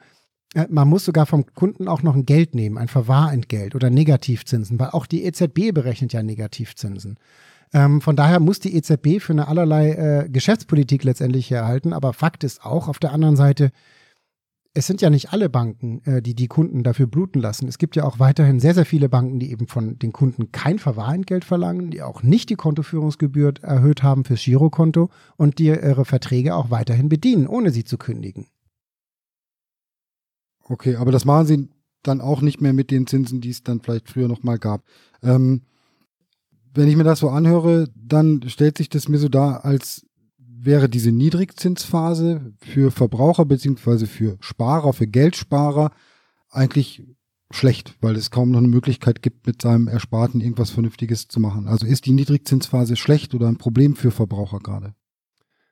äh, 0.56 0.66
man 0.68 0.88
muss 0.88 1.06
sogar 1.06 1.28
vom 1.28 1.46
Kunden 1.54 1.88
auch 1.88 2.02
noch 2.02 2.16
ein 2.16 2.26
Geld 2.26 2.56
nehmen, 2.56 2.80
ein 2.80 2.88
Verwahrentgelt 2.88 3.76
oder 3.76 3.92
Negativzinsen, 3.92 4.80
weil 4.80 4.90
auch 4.90 5.06
die 5.06 5.26
EZB 5.26 5.74
berechnet 5.74 6.12
ja 6.12 6.24
Negativzinsen. 6.24 7.20
Ähm, 7.74 8.02
von 8.02 8.16
daher 8.16 8.40
muss 8.40 8.60
die 8.60 8.76
EZB 8.76 9.20
für 9.20 9.34
eine 9.34 9.48
allerlei 9.48 9.92
äh, 9.92 10.30
Geschäftspolitik 10.30 11.04
letztendlich 11.04 11.52
herhalten. 11.52 11.94
Aber 11.94 12.14
Fakt 12.14 12.44
ist 12.44 12.66
auch 12.66 12.88
auf 12.88 13.00
der 13.00 13.12
anderen 13.14 13.36
Seite, 13.36 13.72
es 14.74 14.88
sind 14.88 15.02
ja 15.02 15.10
nicht 15.10 15.34
alle 15.34 15.50
Banken, 15.50 16.02
äh, 16.06 16.22
die 16.22 16.36
die 16.36 16.48
Kunden 16.48 16.84
dafür 16.84 17.08
bluten 17.08 17.40
lassen. 17.40 17.68
Es 17.68 17.78
gibt 17.78 17.96
ja 17.96 18.04
auch 18.04 18.20
weiterhin 18.20 18.60
sehr, 18.60 18.74
sehr 18.74 18.86
viele 18.86 19.10
Banken, 19.10 19.40
die 19.40 19.52
eben 19.52 19.68
von 19.68 19.98
den 20.00 20.14
Kunden 20.14 20.52
kein 20.52 20.80
Verwahrentgelt 20.80 21.44
verlangen, 21.44 21.92
die 21.92 22.02
auch 22.02 22.24
nicht 22.24 22.50
die 22.50 22.56
Kontoführungsgebühr 22.56 23.54
erhöht 23.62 24.04
haben 24.04 24.26
fürs 24.26 24.44
Girokonto 24.44 25.10
und 25.38 25.60
die 25.60 25.68
ihre 25.68 26.06
Verträge 26.06 26.56
auch 26.56 26.72
weiterhin 26.72 27.10
bedienen, 27.10 27.48
ohne 27.48 27.72
sie 27.72 27.84
zu 27.84 27.98
kündigen. 27.98 28.48
Okay, 30.64 30.98
aber 30.98 31.12
das 31.12 31.26
machen 31.26 31.48
sie 31.48 31.70
dann 32.04 32.22
auch 32.22 32.42
nicht 32.42 32.62
mehr 32.62 32.74
mit 32.74 32.92
den 32.92 33.08
Zinsen, 33.08 33.42
die 33.42 33.50
es 33.50 33.64
dann 33.64 33.82
vielleicht 33.82 34.10
früher 34.10 34.28
noch 34.28 34.44
mal 34.44 34.60
gab. 34.60 34.84
Ähm, 35.24 35.64
wenn 36.74 36.88
ich 36.88 36.96
mir 36.96 37.04
das 37.04 37.20
so 37.20 37.30
anhöre, 37.30 37.88
dann 37.96 38.42
stellt 38.48 38.78
sich 38.78 38.90
das 38.90 39.08
mir 39.08 39.18
so 39.18 39.30
dar, 39.30 39.66
als 39.66 40.06
wäre 40.38 40.90
diese 40.90 41.12
Niedrigzinsphase 41.12 42.54
für 42.60 42.92
Verbraucher 42.92 43.46
beziehungsweise 43.46 44.08
für 44.08 44.38
Sparer, 44.42 44.94
für 44.94 45.08
Geldsparer 45.08 45.92
eigentlich 46.50 47.04
schlecht, 47.52 47.96
weil 48.02 48.16
es 48.16 48.32
kaum 48.32 48.52
noch 48.52 48.60
eine 48.60 48.68
Möglichkeit 48.68 49.22
gibt, 49.22 49.48
mit 49.48 49.62
seinem 49.62 49.88
Ersparten 49.88 50.42
irgendwas 50.42 50.70
Vernünftiges 50.70 51.28
zu 51.28 51.40
machen. 51.40 51.68
Also 51.68 51.86
ist 51.86 52.06
die 52.06 52.12
Niedrigzinsphase 52.12 52.96
schlecht 52.96 53.34
oder 53.34 53.48
ein 53.48 53.58
Problem 53.58 53.96
für 53.96 54.12
Verbraucher 54.12 54.60
gerade? 54.60 54.94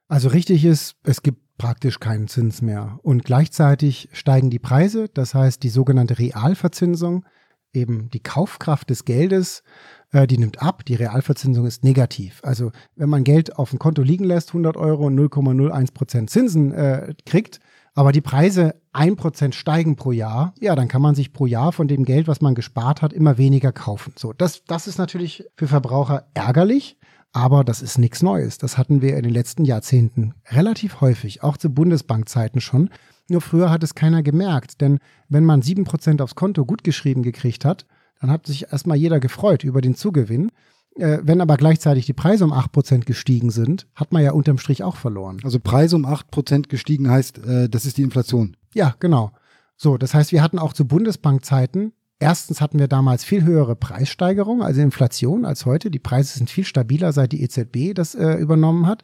Also 0.08 0.30
richtig 0.30 0.64
ist, 0.66 0.96
es 1.04 1.22
gibt 1.22 1.42
praktisch 1.58 2.00
keinen 2.00 2.28
Zins 2.28 2.62
mehr. 2.62 3.00
Und 3.04 3.26
gleichzeitig 3.26 4.10
steigen 4.14 4.50
die 4.50 4.60
Preise, 4.60 5.10
das 5.14 5.34
heißt 5.34 5.62
die 5.64 5.70
sogenannte 5.70 6.18
Realverzinsung, 6.18 7.26
eben 7.74 8.10
die 8.10 8.22
Kaufkraft 8.22 8.90
des 8.90 9.06
Geldes 9.06 9.64
äh, 10.12 10.28
die 10.28 10.38
nimmt 10.38 10.62
ab, 10.62 10.86
die 10.86 10.96
Realverzinsung 10.96 11.66
ist 11.66 11.84
negativ. 11.84 12.40
Also 12.44 12.72
wenn 12.96 13.10
man 13.10 13.24
Geld 13.24 13.58
auf 13.58 13.72
dem 13.72 13.80
Konto 13.80 14.02
liegen 14.02 14.26
lässt, 14.26 14.50
100 14.50 14.78
Euro 14.78 15.08
und 15.08 15.20
0,01 15.20 15.94
Prozent 15.94 16.30
Zinsen 16.30 16.72
äh, 16.72 17.14
kriegt, 17.26 17.60
aber 17.94 18.12
die 18.12 18.22
Preise 18.22 18.76
1% 18.94 19.54
steigen 19.54 19.96
pro 19.96 20.12
Jahr, 20.12 20.54
ja, 20.60 20.76
dann 20.76 20.88
kann 20.88 21.02
man 21.02 21.16
sich 21.16 21.34
pro 21.34 21.48
Jahr 21.48 21.72
von 21.72 21.88
dem 21.88 22.06
Geld, 22.06 22.28
was 22.28 22.42
man 22.42 22.54
gespart 22.54 23.02
hat, 23.02 23.12
immer 23.12 23.40
weniger 23.40 23.72
kaufen. 23.72 24.14
So, 24.16 24.34
das, 24.34 24.64
das 24.66 24.86
ist 24.86 25.00
natürlich 25.00 25.46
für 25.56 25.68
Verbraucher 25.68 26.28
ärgerlich, 26.36 26.98
aber 27.34 27.64
das 27.64 27.82
ist 27.82 27.98
nichts 27.98 28.22
Neues. 28.22 28.60
Das 28.60 28.78
hatten 28.78 29.02
wir 29.02 29.18
in 29.18 29.24
den 29.24 29.34
letzten 29.34 29.66
Jahrzehnten 29.66 30.36
relativ 30.52 31.02
häufig, 31.02 31.42
auch 31.42 31.58
zu 31.58 31.72
Bundesbankzeiten 31.72 32.62
schon. 32.62 32.92
Nur 33.30 33.42
früher 33.42 33.72
hat 33.72 33.84
es 33.84 33.96
keiner 33.96 34.22
gemerkt, 34.22 34.80
denn 34.80 35.00
wenn 35.28 35.44
man 35.44 35.62
7% 35.62 36.22
aufs 36.22 36.36
Konto 36.36 36.66
gutgeschrieben 36.66 37.24
gekriegt 37.24 37.66
hat, 37.66 37.88
dann 38.20 38.32
hat 38.32 38.48
sich 38.48 38.72
erstmal 38.72 38.98
jeder 38.98 39.20
gefreut 39.20 39.64
über 39.64 39.82
den 39.82 39.96
Zugewinn. 39.96 40.52
Äh, 40.96 41.20
wenn 41.22 41.42
aber 41.42 41.58
gleichzeitig 41.58 42.06
die 42.06 42.14
Preise 42.14 42.44
um 42.44 42.54
8% 42.54 43.06
gestiegen 43.06 43.52
sind, 43.52 43.88
hat 43.94 44.12
man 44.12 44.24
ja 44.24 44.32
unterm 44.32 44.58
Strich 44.58 44.84
auch 44.84 44.96
verloren. 44.96 45.40
Also 45.44 45.60
Preise 45.60 45.96
um 45.96 46.06
8% 46.06 46.68
gestiegen 46.68 47.10
heißt, 47.10 47.38
äh, 47.46 47.70
das 47.70 47.86
ist 47.86 47.98
die 47.98 48.02
Inflation. 48.02 48.58
Ja, 48.74 48.96
genau. 49.00 49.32
So, 49.76 49.98
das 49.98 50.14
heißt, 50.14 50.32
wir 50.32 50.42
hatten 50.42 50.58
auch 50.58 50.74
zu 50.74 50.86
Bundesbankzeiten, 50.86 51.94
erstens 52.20 52.62
hatten 52.62 52.80
wir 52.80 52.88
damals 52.88 53.24
viel 53.24 53.44
höhere 53.44 53.76
Preissteigerung, 53.76 54.64
also 54.64 54.82
Inflation 54.82 55.46
als 55.46 55.66
heute. 55.68 55.92
Die 55.92 56.00
Preise 56.00 56.38
sind 56.38 56.50
viel 56.50 56.66
stabiler, 56.66 57.14
seit 57.14 57.32
die 57.32 57.44
EZB 57.44 57.94
das 57.94 58.16
äh, 58.16 58.34
übernommen 58.34 58.88
hat. 58.88 59.04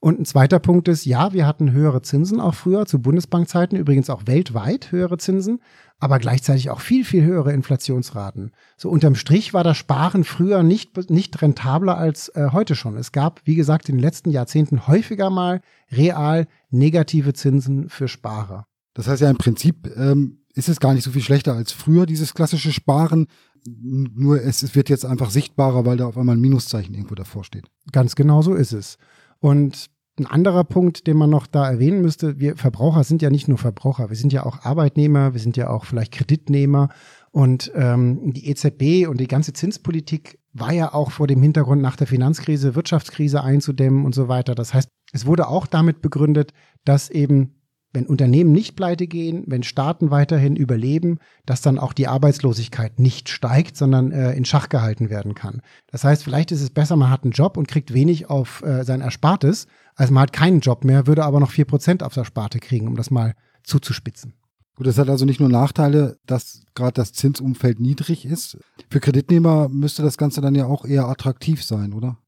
Und 0.00 0.20
ein 0.20 0.24
zweiter 0.24 0.60
Punkt 0.60 0.86
ist, 0.88 1.04
ja, 1.06 1.32
wir 1.32 1.46
hatten 1.46 1.72
höhere 1.72 2.02
Zinsen 2.02 2.40
auch 2.40 2.54
früher 2.54 2.86
zu 2.86 3.00
Bundesbankzeiten, 3.00 3.76
übrigens 3.76 4.10
auch 4.10 4.22
weltweit 4.26 4.92
höhere 4.92 5.18
Zinsen 5.18 5.60
aber 6.00 6.18
gleichzeitig 6.18 6.70
auch 6.70 6.80
viel, 6.80 7.04
viel 7.04 7.24
höhere 7.24 7.52
Inflationsraten. 7.52 8.52
So 8.76 8.88
unterm 8.88 9.16
Strich 9.16 9.52
war 9.52 9.64
das 9.64 9.76
Sparen 9.76 10.24
früher 10.24 10.62
nicht, 10.62 11.10
nicht 11.10 11.40
rentabler 11.42 11.98
als 11.98 12.28
äh, 12.30 12.50
heute 12.52 12.76
schon. 12.76 12.96
Es 12.96 13.10
gab, 13.12 13.40
wie 13.44 13.56
gesagt, 13.56 13.88
in 13.88 13.96
den 13.96 14.02
letzten 14.02 14.30
Jahrzehnten 14.30 14.86
häufiger 14.86 15.30
mal 15.30 15.60
real 15.90 16.46
negative 16.70 17.32
Zinsen 17.32 17.88
für 17.88 18.06
Sparer. 18.06 18.66
Das 18.94 19.08
heißt 19.08 19.22
ja 19.22 19.30
im 19.30 19.38
Prinzip 19.38 19.90
ähm, 19.96 20.38
ist 20.54 20.68
es 20.68 20.80
gar 20.80 20.94
nicht 20.94 21.04
so 21.04 21.10
viel 21.10 21.22
schlechter 21.22 21.54
als 21.54 21.72
früher, 21.72 22.06
dieses 22.06 22.34
klassische 22.34 22.72
Sparen. 22.72 23.26
Nur 23.66 24.40
es, 24.40 24.62
es 24.62 24.74
wird 24.76 24.88
jetzt 24.88 25.04
einfach 25.04 25.30
sichtbarer, 25.30 25.84
weil 25.84 25.96
da 25.96 26.06
auf 26.06 26.16
einmal 26.16 26.36
ein 26.36 26.40
Minuszeichen 26.40 26.94
irgendwo 26.94 27.16
davor 27.16 27.42
steht. 27.42 27.66
Ganz 27.90 28.14
genau 28.14 28.42
so 28.42 28.54
ist 28.54 28.72
es. 28.72 28.98
Und 29.40 29.86
ein 30.18 30.26
anderer 30.26 30.64
Punkt, 30.64 31.06
den 31.06 31.16
man 31.16 31.30
noch 31.30 31.46
da 31.46 31.70
erwähnen 31.70 32.02
müsste, 32.02 32.38
wir 32.40 32.56
Verbraucher 32.56 33.04
sind 33.04 33.22
ja 33.22 33.30
nicht 33.30 33.48
nur 33.48 33.58
Verbraucher, 33.58 34.08
wir 34.08 34.16
sind 34.16 34.32
ja 34.32 34.44
auch 34.44 34.64
Arbeitnehmer, 34.64 35.32
wir 35.32 35.40
sind 35.40 35.56
ja 35.56 35.70
auch 35.70 35.84
vielleicht 35.84 36.12
Kreditnehmer 36.12 36.88
und 37.30 37.70
ähm, 37.74 38.32
die 38.32 38.48
EZB 38.48 39.08
und 39.08 39.20
die 39.20 39.28
ganze 39.28 39.52
Zinspolitik 39.52 40.38
war 40.52 40.72
ja 40.72 40.92
auch 40.92 41.12
vor 41.12 41.26
dem 41.26 41.42
Hintergrund 41.42 41.82
nach 41.82 41.96
der 41.96 42.06
Finanzkrise, 42.06 42.74
Wirtschaftskrise 42.74 43.44
einzudämmen 43.44 44.04
und 44.04 44.14
so 44.14 44.28
weiter. 44.28 44.54
Das 44.54 44.74
heißt, 44.74 44.88
es 45.12 45.26
wurde 45.26 45.48
auch 45.48 45.66
damit 45.66 46.02
begründet, 46.02 46.52
dass 46.84 47.10
eben 47.10 47.57
wenn 47.92 48.06
Unternehmen 48.06 48.52
nicht 48.52 48.76
pleite 48.76 49.06
gehen, 49.06 49.44
wenn 49.46 49.62
Staaten 49.62 50.10
weiterhin 50.10 50.56
überleben, 50.56 51.18
dass 51.46 51.62
dann 51.62 51.78
auch 51.78 51.92
die 51.92 52.06
Arbeitslosigkeit 52.06 52.98
nicht 52.98 53.28
steigt, 53.28 53.76
sondern 53.76 54.12
äh, 54.12 54.32
in 54.32 54.44
Schach 54.44 54.68
gehalten 54.68 55.08
werden 55.10 55.34
kann. 55.34 55.62
Das 55.90 56.04
heißt, 56.04 56.22
vielleicht 56.22 56.52
ist 56.52 56.60
es 56.60 56.70
besser, 56.70 56.96
man 56.96 57.10
hat 57.10 57.24
einen 57.24 57.32
Job 57.32 57.56
und 57.56 57.66
kriegt 57.66 57.94
wenig 57.94 58.28
auf 58.28 58.62
äh, 58.62 58.84
sein 58.84 59.00
Erspartes, 59.00 59.66
als 59.96 60.10
man 60.10 60.22
hat 60.22 60.32
keinen 60.32 60.60
Job 60.60 60.84
mehr, 60.84 61.06
würde 61.06 61.24
aber 61.24 61.40
noch 61.40 61.50
vier 61.50 61.64
Prozent 61.64 62.02
aufs 62.02 62.18
Ersparte 62.18 62.58
kriegen, 62.58 62.88
um 62.88 62.96
das 62.96 63.10
mal 63.10 63.34
zuzuspitzen. 63.64 64.34
Gut, 64.76 64.86
das 64.86 64.98
hat 64.98 65.08
also 65.08 65.24
nicht 65.24 65.40
nur 65.40 65.48
Nachteile, 65.48 66.18
dass 66.24 66.62
gerade 66.74 66.92
das 66.92 67.12
Zinsumfeld 67.12 67.80
niedrig 67.80 68.24
ist. 68.24 68.58
Für 68.90 69.00
Kreditnehmer 69.00 69.68
müsste 69.68 70.02
das 70.02 70.18
Ganze 70.18 70.40
dann 70.40 70.54
ja 70.54 70.66
auch 70.66 70.84
eher 70.84 71.08
attraktiv 71.08 71.64
sein, 71.64 71.92
oder? 71.92 72.18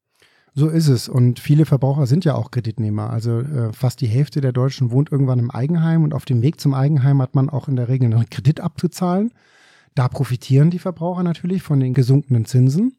So 0.55 0.69
ist 0.69 0.89
es. 0.89 1.09
Und 1.09 1.39
viele 1.39 1.65
Verbraucher 1.65 2.07
sind 2.07 2.25
ja 2.25 2.35
auch 2.35 2.51
Kreditnehmer. 2.51 3.11
Also 3.11 3.41
äh, 3.41 3.73
fast 3.73 4.01
die 4.01 4.07
Hälfte 4.07 4.41
der 4.41 4.53
Deutschen 4.53 4.91
wohnt 4.91 5.13
irgendwann 5.13 5.39
im 5.39 5.51
Eigenheim 5.51 6.03
und 6.03 6.15
auf 6.15 6.25
dem 6.25 6.43
Weg 6.43 6.61
zum 6.61 6.75
Eigenheim 6.75 7.23
hat 7.23 7.35
man 7.35 7.49
auch 7.49 7.69
in 7.69 7.77
der 7.77 7.89
Regel 7.89 8.13
einen 8.13 8.31
Kredit 8.31 8.61
abzuzahlen. 8.61 9.33
Da 9.95 10.09
profitieren 10.09 10.71
die 10.71 10.79
Verbraucher 10.79 11.23
natürlich 11.23 11.63
von 11.63 11.81
den 11.81 11.95
gesunkenen 11.95 12.45
Zinsen. 12.45 12.97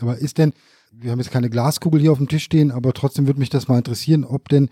Aber 0.00 0.18
ist 0.18 0.38
denn, 0.38 0.52
wir 0.92 1.10
haben 1.10 1.18
jetzt 1.18 1.30
keine 1.30 1.50
Glaskugel 1.50 2.00
hier 2.00 2.12
auf 2.12 2.18
dem 2.18 2.28
Tisch 2.28 2.44
stehen, 2.44 2.70
aber 2.70 2.92
trotzdem 2.92 3.26
würde 3.26 3.40
mich 3.40 3.50
das 3.50 3.68
mal 3.68 3.78
interessieren, 3.78 4.24
ob 4.24 4.48
denn 4.48 4.70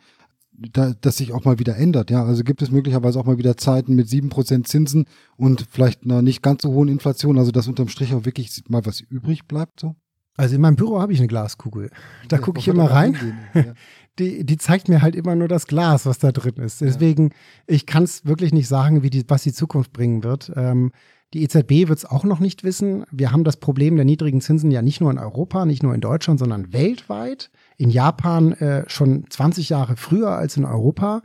da, 0.53 0.93
das 1.01 1.17
sich 1.17 1.33
auch 1.33 1.45
mal 1.45 1.59
wieder 1.59 1.77
ändert. 1.77 2.11
Ja, 2.11 2.25
also 2.25 2.45
gibt 2.45 2.63
es 2.63 2.71
möglicherweise 2.71 3.19
auch 3.19 3.25
mal 3.25 3.39
wieder 3.39 3.57
Zeiten 3.57 3.95
mit 3.95 4.09
sieben 4.09 4.29
Prozent 4.29 4.69
Zinsen 4.69 5.07
und 5.37 5.67
vielleicht 5.71 6.05
einer 6.05 6.23
nicht 6.23 6.43
ganz 6.43 6.63
so 6.63 6.73
hohen 6.73 6.89
Inflation, 6.89 7.39
also 7.39 7.51
dass 7.51 7.69
unterm 7.69 7.89
Strich 7.89 8.15
auch 8.15 8.25
wirklich 8.25 8.63
mal 8.69 8.85
was 8.85 9.01
übrig 9.01 9.47
bleibt 9.47 9.81
so? 9.81 9.95
Also 10.41 10.55
in 10.55 10.63
meinem 10.63 10.77
Büro 10.77 11.01
habe 11.01 11.13
ich 11.13 11.19
eine 11.19 11.29
Glaskugel. 11.29 11.91
Da 12.29 12.37
ja, 12.37 12.43
gucke 12.43 12.59
ich 12.61 12.69
immer 12.69 12.91
rein. 12.91 13.39
Ja. 13.55 13.65
Die, 14.19 14.45
die 14.45 14.59
zeigt 14.59 14.89
mir 14.91 15.01
halt 15.01 15.15
immer 15.15 15.35
nur 15.35 15.49
das 15.49 15.67
Glas, 15.67 16.05
was 16.05 16.19
da 16.19 16.31
drin 16.31 16.57
ist. 16.57 16.83
Deswegen, 16.83 17.29
ja. 17.29 17.35
ich 17.69 17.87
kann 17.87 18.03
es 18.03 18.27
wirklich 18.27 18.53
nicht 18.53 18.69
sagen, 18.69 19.03
wie 19.03 19.09
die, 19.09 19.25
was 19.29 19.45
die 19.45 19.53
Zukunft 19.53 19.95
bringen 19.95 20.25
wird. 20.25 20.53
Ähm, 20.57 20.91
die 21.33 21.43
EZB 21.43 21.89
wird 21.89 21.97
es 21.97 22.05
auch 22.05 22.25
noch 22.25 22.39
nicht 22.39 22.63
wissen. 22.63 23.05
Wir 23.11 23.33
haben 23.33 23.45
das 23.45 23.57
Problem 23.57 23.97
der 23.97 24.05
niedrigen 24.05 24.43
Zinsen 24.43 24.71
ja 24.73 24.83
nicht 24.83 25.01
nur 25.01 25.11
in 25.11 25.19
Europa, 25.19 25.65
nicht 25.65 25.83
nur 25.83 25.95
in 25.95 26.03
Deutschland, 26.03 26.39
sondern 26.39 26.73
weltweit. 26.73 27.51
In 27.79 27.89
Japan 27.89 28.53
äh, 28.53 28.85
schon 28.89 29.25
20 29.31 29.71
Jahre 29.71 29.97
früher 29.97 30.33
als 30.33 30.57
in 30.59 30.67
Europa. 30.67 31.23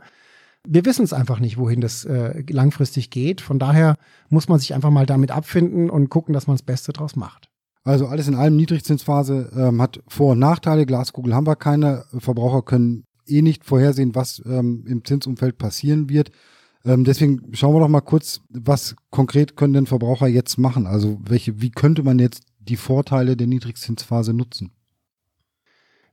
Wir 0.66 0.86
wissen 0.86 1.04
es 1.04 1.12
einfach 1.12 1.40
nicht, 1.40 1.58
wohin 1.58 1.82
das 1.82 2.04
äh, 2.04 2.44
langfristig 2.48 3.10
geht. 3.10 3.42
Von 3.42 3.58
daher 3.58 3.96
muss 4.30 4.48
man 4.48 4.58
sich 4.58 4.74
einfach 4.74 4.90
mal 4.90 5.06
damit 5.06 5.32
abfinden 5.32 5.90
und 5.90 6.08
gucken, 6.08 6.32
dass 6.32 6.46
man 6.46 6.56
das 6.56 6.62
Beste 6.62 6.92
draus 6.92 7.14
macht. 7.14 7.50
Also 7.86 8.08
alles 8.08 8.26
in 8.26 8.34
allem 8.34 8.56
Niedrigzinsphase 8.56 9.48
ähm, 9.56 9.80
hat 9.80 10.02
Vor- 10.08 10.32
und 10.32 10.40
Nachteile. 10.40 10.86
Glaskugel 10.86 11.32
haben 11.32 11.46
wir 11.46 11.54
keine. 11.54 12.04
Verbraucher 12.18 12.62
können 12.62 13.04
eh 13.28 13.42
nicht 13.42 13.64
vorhersehen, 13.64 14.16
was 14.16 14.42
ähm, 14.44 14.84
im 14.88 15.04
Zinsumfeld 15.04 15.56
passieren 15.56 16.08
wird. 16.08 16.32
Ähm, 16.84 17.04
deswegen 17.04 17.54
schauen 17.54 17.76
wir 17.76 17.80
doch 17.80 17.88
mal 17.88 18.00
kurz, 18.00 18.40
was 18.48 18.96
konkret 19.10 19.56
können 19.56 19.72
denn 19.72 19.86
Verbraucher 19.86 20.26
jetzt 20.26 20.58
machen? 20.58 20.88
Also 20.88 21.20
welche, 21.22 21.60
wie 21.60 21.70
könnte 21.70 22.02
man 22.02 22.18
jetzt 22.18 22.42
die 22.58 22.74
Vorteile 22.74 23.36
der 23.36 23.46
Niedrigzinsphase 23.46 24.32
nutzen? 24.32 24.72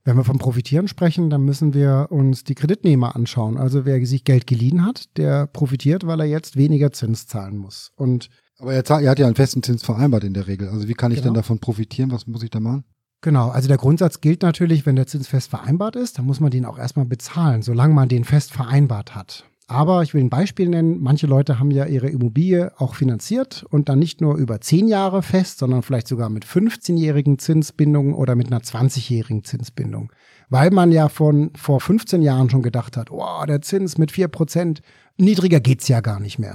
Wenn 0.04 0.16
wir 0.16 0.24
vom 0.24 0.38
Profitieren 0.38 0.86
sprechen, 0.86 1.28
dann 1.28 1.42
müssen 1.42 1.74
wir 1.74 2.06
uns 2.10 2.44
die 2.44 2.54
Kreditnehmer 2.54 3.16
anschauen. 3.16 3.56
Also 3.56 3.84
wer 3.84 4.04
sich 4.06 4.22
Geld 4.22 4.46
geliehen 4.46 4.86
hat, 4.86 5.16
der 5.16 5.48
profitiert, 5.48 6.06
weil 6.06 6.20
er 6.20 6.26
jetzt 6.26 6.56
weniger 6.56 6.92
Zins 6.92 7.26
zahlen 7.26 7.56
muss. 7.56 7.90
Und 7.96 8.28
aber 8.58 8.74
er, 8.74 8.88
er, 8.88 9.10
hat 9.10 9.18
ja 9.18 9.26
einen 9.26 9.34
festen 9.34 9.62
Zins 9.62 9.82
vereinbart 9.82 10.24
in 10.24 10.34
der 10.34 10.46
Regel. 10.46 10.68
Also 10.68 10.88
wie 10.88 10.94
kann 10.94 11.12
ich 11.12 11.18
genau. 11.18 11.28
denn 11.28 11.34
davon 11.34 11.58
profitieren? 11.58 12.10
Was 12.12 12.26
muss 12.26 12.42
ich 12.42 12.50
da 12.50 12.60
machen? 12.60 12.84
Genau, 13.20 13.48
also 13.48 13.68
der 13.68 13.78
Grundsatz 13.78 14.20
gilt 14.20 14.42
natürlich, 14.42 14.84
wenn 14.84 14.96
der 14.96 15.06
Zins 15.06 15.28
fest 15.28 15.48
vereinbart 15.48 15.96
ist, 15.96 16.18
dann 16.18 16.26
muss 16.26 16.40
man 16.40 16.50
den 16.50 16.66
auch 16.66 16.78
erstmal 16.78 17.06
bezahlen, 17.06 17.62
solange 17.62 17.94
man 17.94 18.08
den 18.08 18.24
fest 18.24 18.52
vereinbart 18.52 19.14
hat. 19.14 19.44
Aber 19.66 20.02
ich 20.02 20.12
will 20.12 20.22
ein 20.22 20.28
Beispiel 20.28 20.68
nennen. 20.68 21.00
Manche 21.00 21.26
Leute 21.26 21.58
haben 21.58 21.70
ja 21.70 21.86
ihre 21.86 22.10
Immobilie 22.10 22.72
auch 22.76 22.94
finanziert 22.94 23.64
und 23.70 23.88
dann 23.88 23.98
nicht 23.98 24.20
nur 24.20 24.36
über 24.36 24.60
zehn 24.60 24.88
Jahre 24.88 25.22
fest, 25.22 25.58
sondern 25.58 25.82
vielleicht 25.82 26.06
sogar 26.06 26.28
mit 26.28 26.44
15-jährigen 26.44 27.38
Zinsbindungen 27.38 28.12
oder 28.12 28.34
mit 28.34 28.48
einer 28.48 28.60
20-jährigen 28.60 29.42
Zinsbindung. 29.42 30.12
Weil 30.50 30.70
man 30.70 30.92
ja 30.92 31.08
von 31.08 31.50
vor 31.56 31.80
15 31.80 32.20
Jahren 32.20 32.50
schon 32.50 32.60
gedacht 32.60 32.98
hat, 32.98 33.10
oh, 33.10 33.44
der 33.48 33.62
Zins 33.62 33.96
mit 33.96 34.12
4%, 34.12 34.80
niedriger 35.16 35.60
geht's 35.60 35.88
ja 35.88 36.02
gar 36.02 36.20
nicht 36.20 36.38
mehr. 36.38 36.54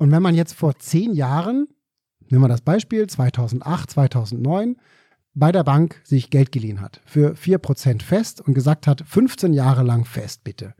Und 0.00 0.10
wenn 0.12 0.22
man 0.22 0.34
jetzt 0.34 0.54
vor 0.54 0.78
zehn 0.78 1.12
Jahren, 1.12 1.68
nehmen 2.30 2.42
wir 2.42 2.48
das 2.48 2.62
Beispiel, 2.62 3.06
2008, 3.06 3.90
2009, 3.90 4.76
bei 5.34 5.52
der 5.52 5.62
Bank 5.62 6.00
sich 6.04 6.30
Geld 6.30 6.52
geliehen 6.52 6.80
hat 6.80 7.02
für 7.04 7.34
4% 7.34 8.00
fest 8.00 8.40
und 8.40 8.54
gesagt 8.54 8.86
hat, 8.86 9.04
15 9.06 9.52
Jahre 9.52 9.82
lang 9.82 10.06
fest 10.06 10.42
bitte, 10.42 10.74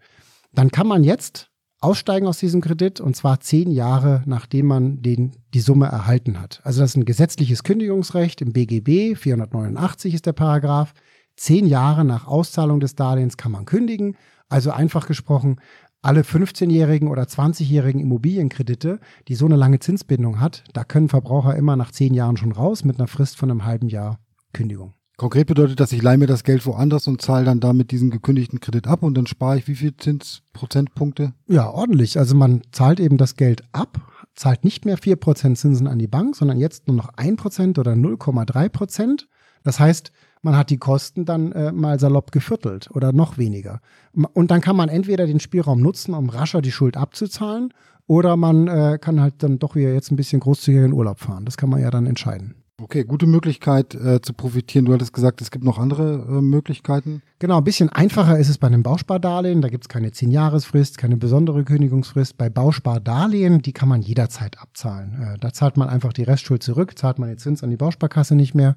dann 0.55 0.71
kann 0.71 0.87
man 0.87 1.05
jetzt 1.05 1.51
aussteigen 1.81 2.27
aus 2.27 2.39
diesem 2.39 2.63
Kredit 2.63 2.99
und 2.99 3.15
zwar 3.15 3.41
zehn 3.41 3.71
Jahre, 3.71 4.23
nachdem 4.25 4.67
man 4.67 5.03
den, 5.03 5.33
die 5.53 5.61
Summe 5.61 5.87
erhalten 5.87 6.41
hat. 6.41 6.63
Also 6.65 6.81
das 6.81 6.93
ist 6.93 6.97
ein 6.97 7.05
gesetzliches 7.05 7.63
Kündigungsrecht 7.63 8.41
im 8.41 8.55
BGB, 8.55 9.17
489 9.17 10.15
ist 10.15 10.25
der 10.25 10.33
Paragraph. 10.33 10.95
Zehn 11.37 11.67
Jahre 11.67 12.07
nach 12.07 12.27
Auszahlung 12.27 12.81
des 12.81 12.95
Darlehens 12.95 13.37
kann 13.37 13.53
man 13.53 13.67
kündigen. 13.67 14.17
Also 14.49 14.71
einfach 14.71 15.07
gesprochen, 15.07 15.61
alle 16.03 16.23
15-jährigen 16.23 17.09
oder 17.09 17.23
20-jährigen 17.25 18.01
Immobilienkredite, 18.01 19.01
die 19.29 19.35
so 19.35 19.47
eine 19.47 19.57
lange 19.57 19.81
Zinsbindung 19.81 20.41
hat, 20.41 20.65
da 20.73 20.85
können 20.85 21.09
Verbraucher 21.09 21.57
immer 21.57 21.77
nach 21.77 21.91
zehn 21.93 22.15
Jahren 22.15 22.37
schon 22.37 22.53
raus 22.53 22.85
mit 22.85 22.99
einer 22.99 23.09
Frist 23.09 23.37
von 23.37 23.51
einem 23.51 23.65
halben 23.65 23.89
Jahr 23.89 24.19
Kündigung. 24.53 24.95
Konkret 25.21 25.49
bedeutet 25.49 25.81
das, 25.81 25.93
ich 25.93 26.01
leihe 26.01 26.17
mir 26.17 26.27
das 26.27 26.45
Geld 26.45 26.65
woanders 26.65 27.07
und 27.07 27.21
zahle 27.21 27.45
dann 27.45 27.61
damit 27.61 27.91
diesen 27.91 28.09
gekündigten 28.09 28.59
Kredit 28.59 28.87
ab 28.87 29.03
und 29.03 29.13
dann 29.15 29.27
spare 29.27 29.59
ich 29.59 29.69
wie 29.69 29.75
viel 29.75 29.95
Zinsprozentpunkte? 29.95 31.35
Ja, 31.47 31.69
ordentlich. 31.69 32.19
Also 32.19 32.35
man 32.35 32.63
zahlt 32.73 33.01
eben 33.01 33.19
das 33.19 33.37
Geld 33.37 33.63
ab, 33.73 34.01
zahlt 34.35 34.65
nicht 34.65 34.87
mehr 34.87 34.97
4% 34.97 35.57
Zinsen 35.57 35.87
an 35.87 35.99
die 35.99 36.07
Bank, 36.07 36.37
sondern 36.37 36.59
jetzt 36.59 36.89
nur 36.89 36.97
noch 36.97 37.13
1% 37.13 37.79
oder 37.79 37.93
0,3%. 37.93 39.27
Das 39.63 39.79
heißt, 39.79 40.11
man 40.43 40.57
hat 40.57 40.71
die 40.71 40.79
Kosten 40.79 41.25
dann 41.25 41.53
äh, 41.53 41.73
mal 41.73 41.99
salopp 42.01 42.33
geviertelt 42.33 42.91
oder 42.93 43.13
noch 43.13 43.39
weniger. 43.39 43.81
Und 44.33 44.51
dann 44.51 44.61
kann 44.61 44.77
man 44.77 44.89
entweder 44.89 45.27
den 45.27 45.41
Spielraum 45.41 45.81
nutzen, 45.81 46.15
um 46.15 46.29
rascher 46.29 46.63
die 46.63 46.73
Schuld 46.73 46.97
abzuzahlen, 46.97 47.73
oder 48.07 48.37
man 48.37 48.67
äh, 48.67 48.99
kann 49.01 49.21
halt 49.21 49.35
dann 49.43 49.61
doch 49.61 49.77
wieder 49.77 49.93
jetzt 49.93 50.11
ein 50.11 50.17
bisschen 50.17 50.41
großzügiger 50.41 50.85
in 50.85 50.93
Urlaub 50.93 51.21
fahren. 51.21 51.45
Das 51.45 51.57
kann 51.57 51.71
man 51.71 51.81
ja 51.81 51.91
dann 51.91 52.07
entscheiden. 52.07 52.57
Okay, 52.83 53.05
gute 53.05 53.27
Möglichkeit 53.27 53.95
äh, 53.95 54.23
zu 54.23 54.33
profitieren. 54.33 54.87
Du 54.87 54.93
hattest 54.95 55.13
gesagt, 55.13 55.43
es 55.43 55.51
gibt 55.51 55.65
noch 55.65 55.79
andere 55.79 56.27
äh, 56.29 56.41
Möglichkeiten. 56.41 57.23
Genau, 57.39 57.59
ein 57.59 57.65
bisschen 57.65 57.91
einfacher 57.91 58.39
ist 58.39 58.49
es 58.49 58.59
bei 58.59 58.69
einem 58.69 58.83
Bauspardarlehen. 58.83 59.61
Da 59.61 59.69
gibt 59.69 59.85
es 59.85 59.89
keine 59.89 60.09
10-Jahresfrist, 60.09 60.97
keine 60.97 61.19
besondere 61.19 61.63
Kündigungsfrist. 61.63 62.39
Bei 62.39 62.49
Bauspardarlehen, 62.49 63.61
die 63.61 63.73
kann 63.73 63.89
man 63.89 64.01
jederzeit 64.01 64.59
abzahlen. 64.59 65.23
Äh, 65.23 65.39
da 65.39 65.53
zahlt 65.53 65.77
man 65.77 65.89
einfach 65.89 66.13
die 66.13 66.23
Restschuld 66.23 66.63
zurück, 66.63 66.99
zahlt 66.99 67.19
man 67.19 67.29
den 67.29 67.39
Zins 67.39 67.63
an 67.63 67.71
die 67.71 67.77
Bausparkasse 67.77 68.35
nicht 68.35 68.55
mehr. 68.55 68.77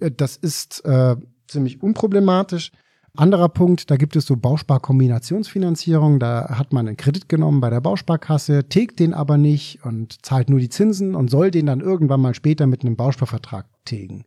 Äh, 0.00 0.10
das 0.10 0.36
ist 0.36 0.84
äh, 0.84 1.16
ziemlich 1.46 1.82
unproblematisch. 1.82 2.72
Anderer 3.16 3.48
Punkt, 3.48 3.90
da 3.90 3.96
gibt 3.96 4.14
es 4.14 4.26
so 4.26 4.36
Bausparkombinationsfinanzierung. 4.36 6.20
Da 6.20 6.56
hat 6.56 6.72
man 6.72 6.86
einen 6.86 6.96
Kredit 6.96 7.28
genommen 7.28 7.60
bei 7.60 7.68
der 7.68 7.80
Bausparkasse, 7.80 8.68
tilgt 8.68 9.00
den 9.00 9.14
aber 9.14 9.36
nicht 9.36 9.84
und 9.84 10.24
zahlt 10.24 10.48
nur 10.48 10.60
die 10.60 10.68
Zinsen 10.68 11.14
und 11.16 11.28
soll 11.28 11.50
den 11.50 11.66
dann 11.66 11.80
irgendwann 11.80 12.20
mal 12.20 12.34
später 12.34 12.66
mit 12.66 12.82
einem 12.82 12.96
Bausparvertrag 12.96 13.66
tilgen. 13.84 14.24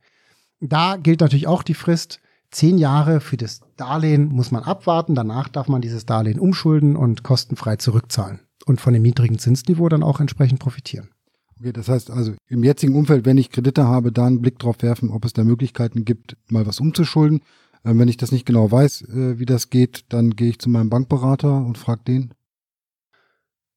Da 0.59 0.97
gilt 0.97 1.21
natürlich 1.21 1.47
auch 1.47 1.63
die 1.63 1.73
Frist. 1.73 2.19
Zehn 2.51 2.77
Jahre 2.77 3.19
für 3.19 3.37
das 3.37 3.61
Darlehen 3.77 4.27
muss 4.27 4.51
man 4.51 4.63
abwarten. 4.63 5.15
Danach 5.15 5.49
darf 5.49 5.67
man 5.69 5.81
dieses 5.81 6.05
Darlehen 6.05 6.39
umschulden 6.39 6.95
und 6.95 7.23
kostenfrei 7.23 7.77
zurückzahlen 7.77 8.41
und 8.65 8.79
von 8.79 8.93
dem 8.93 9.01
niedrigen 9.01 9.39
Zinsniveau 9.39 9.89
dann 9.89 10.03
auch 10.03 10.19
entsprechend 10.19 10.59
profitieren. 10.59 11.09
Okay, 11.59 11.71
das 11.71 11.87
heißt 11.87 12.11
also 12.11 12.33
im 12.47 12.63
jetzigen 12.63 12.95
Umfeld, 12.95 13.25
wenn 13.25 13.37
ich 13.37 13.49
Kredite 13.49 13.85
habe, 13.87 14.11
da 14.11 14.25
einen 14.25 14.41
Blick 14.41 14.59
drauf 14.59 14.77
werfen, 14.81 15.09
ob 15.09 15.25
es 15.25 15.33
da 15.33 15.43
Möglichkeiten 15.43 16.05
gibt, 16.05 16.37
mal 16.49 16.65
was 16.65 16.79
umzuschulden. 16.79 17.41
Ähm, 17.85 17.99
wenn 17.99 18.07
ich 18.07 18.17
das 18.17 18.31
nicht 18.31 18.45
genau 18.45 18.71
weiß, 18.71 19.03
äh, 19.03 19.39
wie 19.39 19.45
das 19.45 19.69
geht, 19.69 20.05
dann 20.09 20.31
gehe 20.31 20.49
ich 20.49 20.59
zu 20.59 20.69
meinem 20.69 20.89
Bankberater 20.89 21.57
und 21.65 21.77
frage 21.77 22.01
den. 22.07 22.33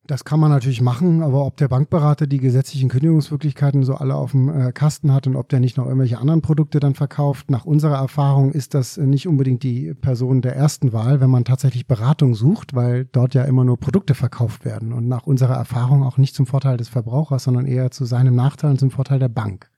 Das 0.07 0.25
kann 0.25 0.39
man 0.39 0.53
natürlich 0.53 0.81
machen, 0.81 1.21
aber 1.21 1.45
ob 1.45 1.57
der 1.57 1.67
Bankberater 1.67 2.29
die 2.29 2.39
gesetzlichen 2.39 2.89
Kündigungsmöglichkeiten 2.89 3.83
so 3.83 3.95
alle 3.95 4.15
auf 4.15 4.31
dem 4.31 4.49
äh, 4.49 4.71
Kasten 4.71 5.13
hat 5.13 5.27
und 5.27 5.35
ob 5.35 5.49
der 5.49 5.59
nicht 5.59 5.77
noch 5.77 5.87
irgendwelche 5.87 6.19
anderen 6.19 6.43
Produkte 6.43 6.79
dann 6.79 6.95
verkauft, 6.95 7.51
nach 7.51 7.65
unserer 7.65 7.97
Erfahrung 7.97 8.53
ist 8.53 8.75
das 8.75 8.99
nicht 8.99 9.27
unbedingt 9.27 9.65
die 9.65 9.95
Person 9.95 10.43
der 10.43 10.55
ersten 10.55 10.93
Wahl, 10.93 11.21
wenn 11.21 11.31
man 11.31 11.45
tatsächlich 11.45 11.89
Beratung 11.89 12.37
sucht, 12.37 12.75
weil 12.75 13.07
dort 13.07 13.35
ja 13.35 13.43
immer 13.43 13.65
nur 13.65 13.81
Produkte 13.81 14.15
verkauft 14.15 14.65
werden 14.65 14.93
und 14.93 15.09
nach 15.09 15.25
unserer 15.25 15.55
Erfahrung 15.55 16.05
auch 16.05 16.19
nicht 16.19 16.37
zum 16.37 16.47
Vorteil 16.47 16.77
des 16.77 16.89
Verbrauchers, 16.89 17.43
sondern 17.43 17.67
eher 17.67 17.91
zu 17.91 18.05
seinem 18.05 18.37
Nachteil 18.37 18.71
und 18.71 18.79
zum 18.79 18.93
Vorteil 18.93 19.19
der 19.19 19.29
Bank. 19.29 19.71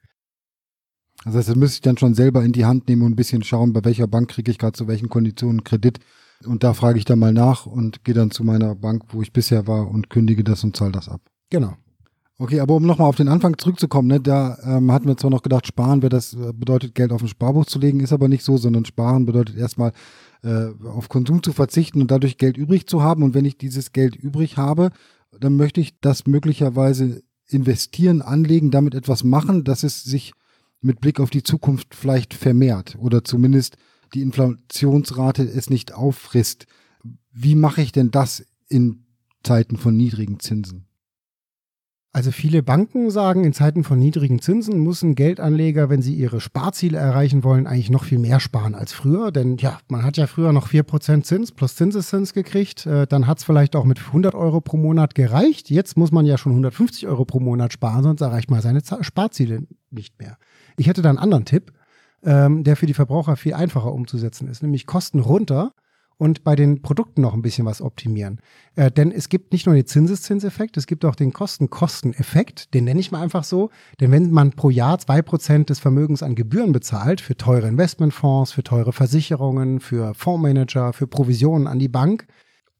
Das 1.24 1.34
heißt, 1.34 1.48
das 1.48 1.56
müsste 1.56 1.76
ich 1.76 1.80
dann 1.80 1.96
schon 1.96 2.14
selber 2.14 2.44
in 2.44 2.52
die 2.52 2.66
Hand 2.66 2.86
nehmen 2.88 3.02
und 3.02 3.12
ein 3.12 3.16
bisschen 3.16 3.42
schauen, 3.42 3.72
bei 3.72 3.82
welcher 3.82 4.06
Bank 4.06 4.28
kriege 4.28 4.50
ich 4.50 4.58
gerade 4.58 4.72
zu 4.72 4.88
welchen 4.88 5.08
Konditionen 5.08 5.64
Kredit 5.64 6.00
und 6.44 6.62
da 6.62 6.74
frage 6.74 6.98
ich 6.98 7.04
dann 7.04 7.18
mal 7.18 7.32
nach 7.32 7.66
und 7.66 8.04
gehe 8.04 8.14
dann 8.14 8.30
zu 8.30 8.44
meiner 8.44 8.74
Bank, 8.74 9.04
wo 9.08 9.22
ich 9.22 9.32
bisher 9.32 9.66
war 9.66 9.88
und 9.88 10.10
kündige 10.10 10.44
das 10.44 10.64
und 10.64 10.76
zahle 10.76 10.92
das 10.92 11.08
ab. 11.08 11.20
Genau. 11.50 11.74
Okay, 12.40 12.60
aber 12.60 12.76
um 12.76 12.86
nochmal 12.86 13.08
auf 13.08 13.16
den 13.16 13.26
Anfang 13.26 13.58
zurückzukommen, 13.58 14.06
ne, 14.06 14.20
da 14.20 14.56
ähm, 14.62 14.92
hatten 14.92 15.08
wir 15.08 15.16
zwar 15.16 15.30
noch 15.30 15.42
gedacht, 15.42 15.66
sparen 15.66 16.02
wäre 16.02 16.10
das 16.10 16.34
äh, 16.34 16.52
bedeutet, 16.52 16.94
Geld 16.94 17.10
auf 17.10 17.20
ein 17.20 17.28
Sparbuch 17.28 17.66
zu 17.66 17.80
legen, 17.80 17.98
ist 17.98 18.12
aber 18.12 18.28
nicht 18.28 18.44
so, 18.44 18.56
sondern 18.56 18.84
sparen 18.84 19.26
bedeutet 19.26 19.56
erstmal 19.56 19.92
äh, 20.44 20.68
auf 20.84 21.08
Konsum 21.08 21.42
zu 21.42 21.52
verzichten 21.52 22.00
und 22.00 22.12
dadurch 22.12 22.38
Geld 22.38 22.56
übrig 22.56 22.86
zu 22.86 23.02
haben. 23.02 23.24
Und 23.24 23.34
wenn 23.34 23.44
ich 23.44 23.58
dieses 23.58 23.90
Geld 23.92 24.14
übrig 24.14 24.56
habe, 24.56 24.90
dann 25.36 25.56
möchte 25.56 25.80
ich 25.80 25.98
das 26.00 26.28
möglicherweise 26.28 27.22
investieren, 27.48 28.22
anlegen, 28.22 28.70
damit 28.70 28.94
etwas 28.94 29.24
machen, 29.24 29.64
dass 29.64 29.82
es 29.82 30.04
sich 30.04 30.32
mit 30.80 31.00
Blick 31.00 31.18
auf 31.18 31.30
die 31.30 31.42
Zukunft 31.42 31.96
vielleicht 31.96 32.34
vermehrt 32.34 32.96
oder 33.00 33.24
zumindest 33.24 33.76
die 34.14 34.22
Inflationsrate 34.22 35.42
es 35.42 35.70
nicht 35.70 35.92
auffrisst. 35.92 36.66
Wie 37.32 37.54
mache 37.54 37.82
ich 37.82 37.92
denn 37.92 38.10
das 38.10 38.44
in 38.68 39.04
Zeiten 39.42 39.76
von 39.76 39.96
niedrigen 39.96 40.40
Zinsen? 40.40 40.88
Also 42.10 42.32
viele 42.32 42.62
Banken 42.62 43.10
sagen, 43.10 43.44
in 43.44 43.52
Zeiten 43.52 43.84
von 43.84 43.98
niedrigen 43.98 44.40
Zinsen 44.40 44.82
müssen 44.82 45.14
Geldanleger, 45.14 45.90
wenn 45.90 46.00
sie 46.00 46.14
ihre 46.14 46.40
Sparziele 46.40 46.96
erreichen 46.96 47.44
wollen, 47.44 47.66
eigentlich 47.66 47.90
noch 47.90 48.04
viel 48.04 48.18
mehr 48.18 48.40
sparen 48.40 48.74
als 48.74 48.92
früher. 48.92 49.30
Denn 49.30 49.58
ja, 49.58 49.78
man 49.88 50.02
hat 50.02 50.16
ja 50.16 50.26
früher 50.26 50.52
noch 50.52 50.68
4% 50.68 51.22
Zins 51.22 51.52
plus 51.52 51.76
Zinseszins 51.76 52.32
gekriegt. 52.32 52.86
Äh, 52.86 53.06
dann 53.06 53.26
hat 53.26 53.38
es 53.38 53.44
vielleicht 53.44 53.76
auch 53.76 53.84
mit 53.84 54.00
100 54.00 54.34
Euro 54.34 54.62
pro 54.62 54.78
Monat 54.78 55.14
gereicht. 55.14 55.70
Jetzt 55.70 55.98
muss 55.98 56.10
man 56.10 56.24
ja 56.24 56.38
schon 56.38 56.52
150 56.52 57.06
Euro 57.06 57.26
pro 57.26 57.40
Monat 57.40 57.74
sparen, 57.74 58.02
sonst 58.02 58.22
erreicht 58.22 58.50
man 58.50 58.62
seine 58.62 58.80
Sparziele 59.00 59.64
nicht 59.90 60.18
mehr. 60.18 60.38
Ich 60.78 60.88
hätte 60.88 61.02
da 61.02 61.10
einen 61.10 61.18
anderen 61.18 61.44
Tipp 61.44 61.72
ähm, 62.24 62.64
der 62.64 62.76
für 62.76 62.86
die 62.86 62.94
Verbraucher 62.94 63.36
viel 63.36 63.54
einfacher 63.54 63.92
umzusetzen 63.92 64.48
ist, 64.48 64.62
nämlich 64.62 64.86
Kosten 64.86 65.20
runter 65.20 65.72
und 66.18 66.42
bei 66.42 66.56
den 66.56 66.82
Produkten 66.82 67.22
noch 67.22 67.32
ein 67.32 67.42
bisschen 67.42 67.64
was 67.64 67.80
optimieren. 67.80 68.40
Äh, 68.74 68.90
denn 68.90 69.12
es 69.12 69.28
gibt 69.28 69.52
nicht 69.52 69.66
nur 69.66 69.74
den 69.74 69.86
Zinseszinseffekt, 69.86 70.76
es 70.76 70.86
gibt 70.86 71.04
auch 71.04 71.14
den 71.14 71.32
Kosten-Kosten-Effekt, 71.32 72.74
den 72.74 72.84
nenne 72.84 73.00
ich 73.00 73.12
mal 73.12 73.22
einfach 73.22 73.44
so. 73.44 73.70
Denn 74.00 74.10
wenn 74.10 74.30
man 74.30 74.52
pro 74.52 74.68
Jahr 74.70 74.98
zwei 74.98 75.22
Prozent 75.22 75.70
des 75.70 75.78
Vermögens 75.78 76.22
an 76.22 76.34
Gebühren 76.34 76.72
bezahlt, 76.72 77.20
für 77.20 77.36
teure 77.36 77.68
Investmentfonds, 77.68 78.52
für 78.52 78.64
teure 78.64 78.92
Versicherungen, 78.92 79.80
für 79.80 80.12
Fondsmanager, 80.14 80.92
für 80.92 81.06
Provisionen 81.06 81.68
an 81.68 81.78
die 81.78 81.88
Bank, 81.88 82.26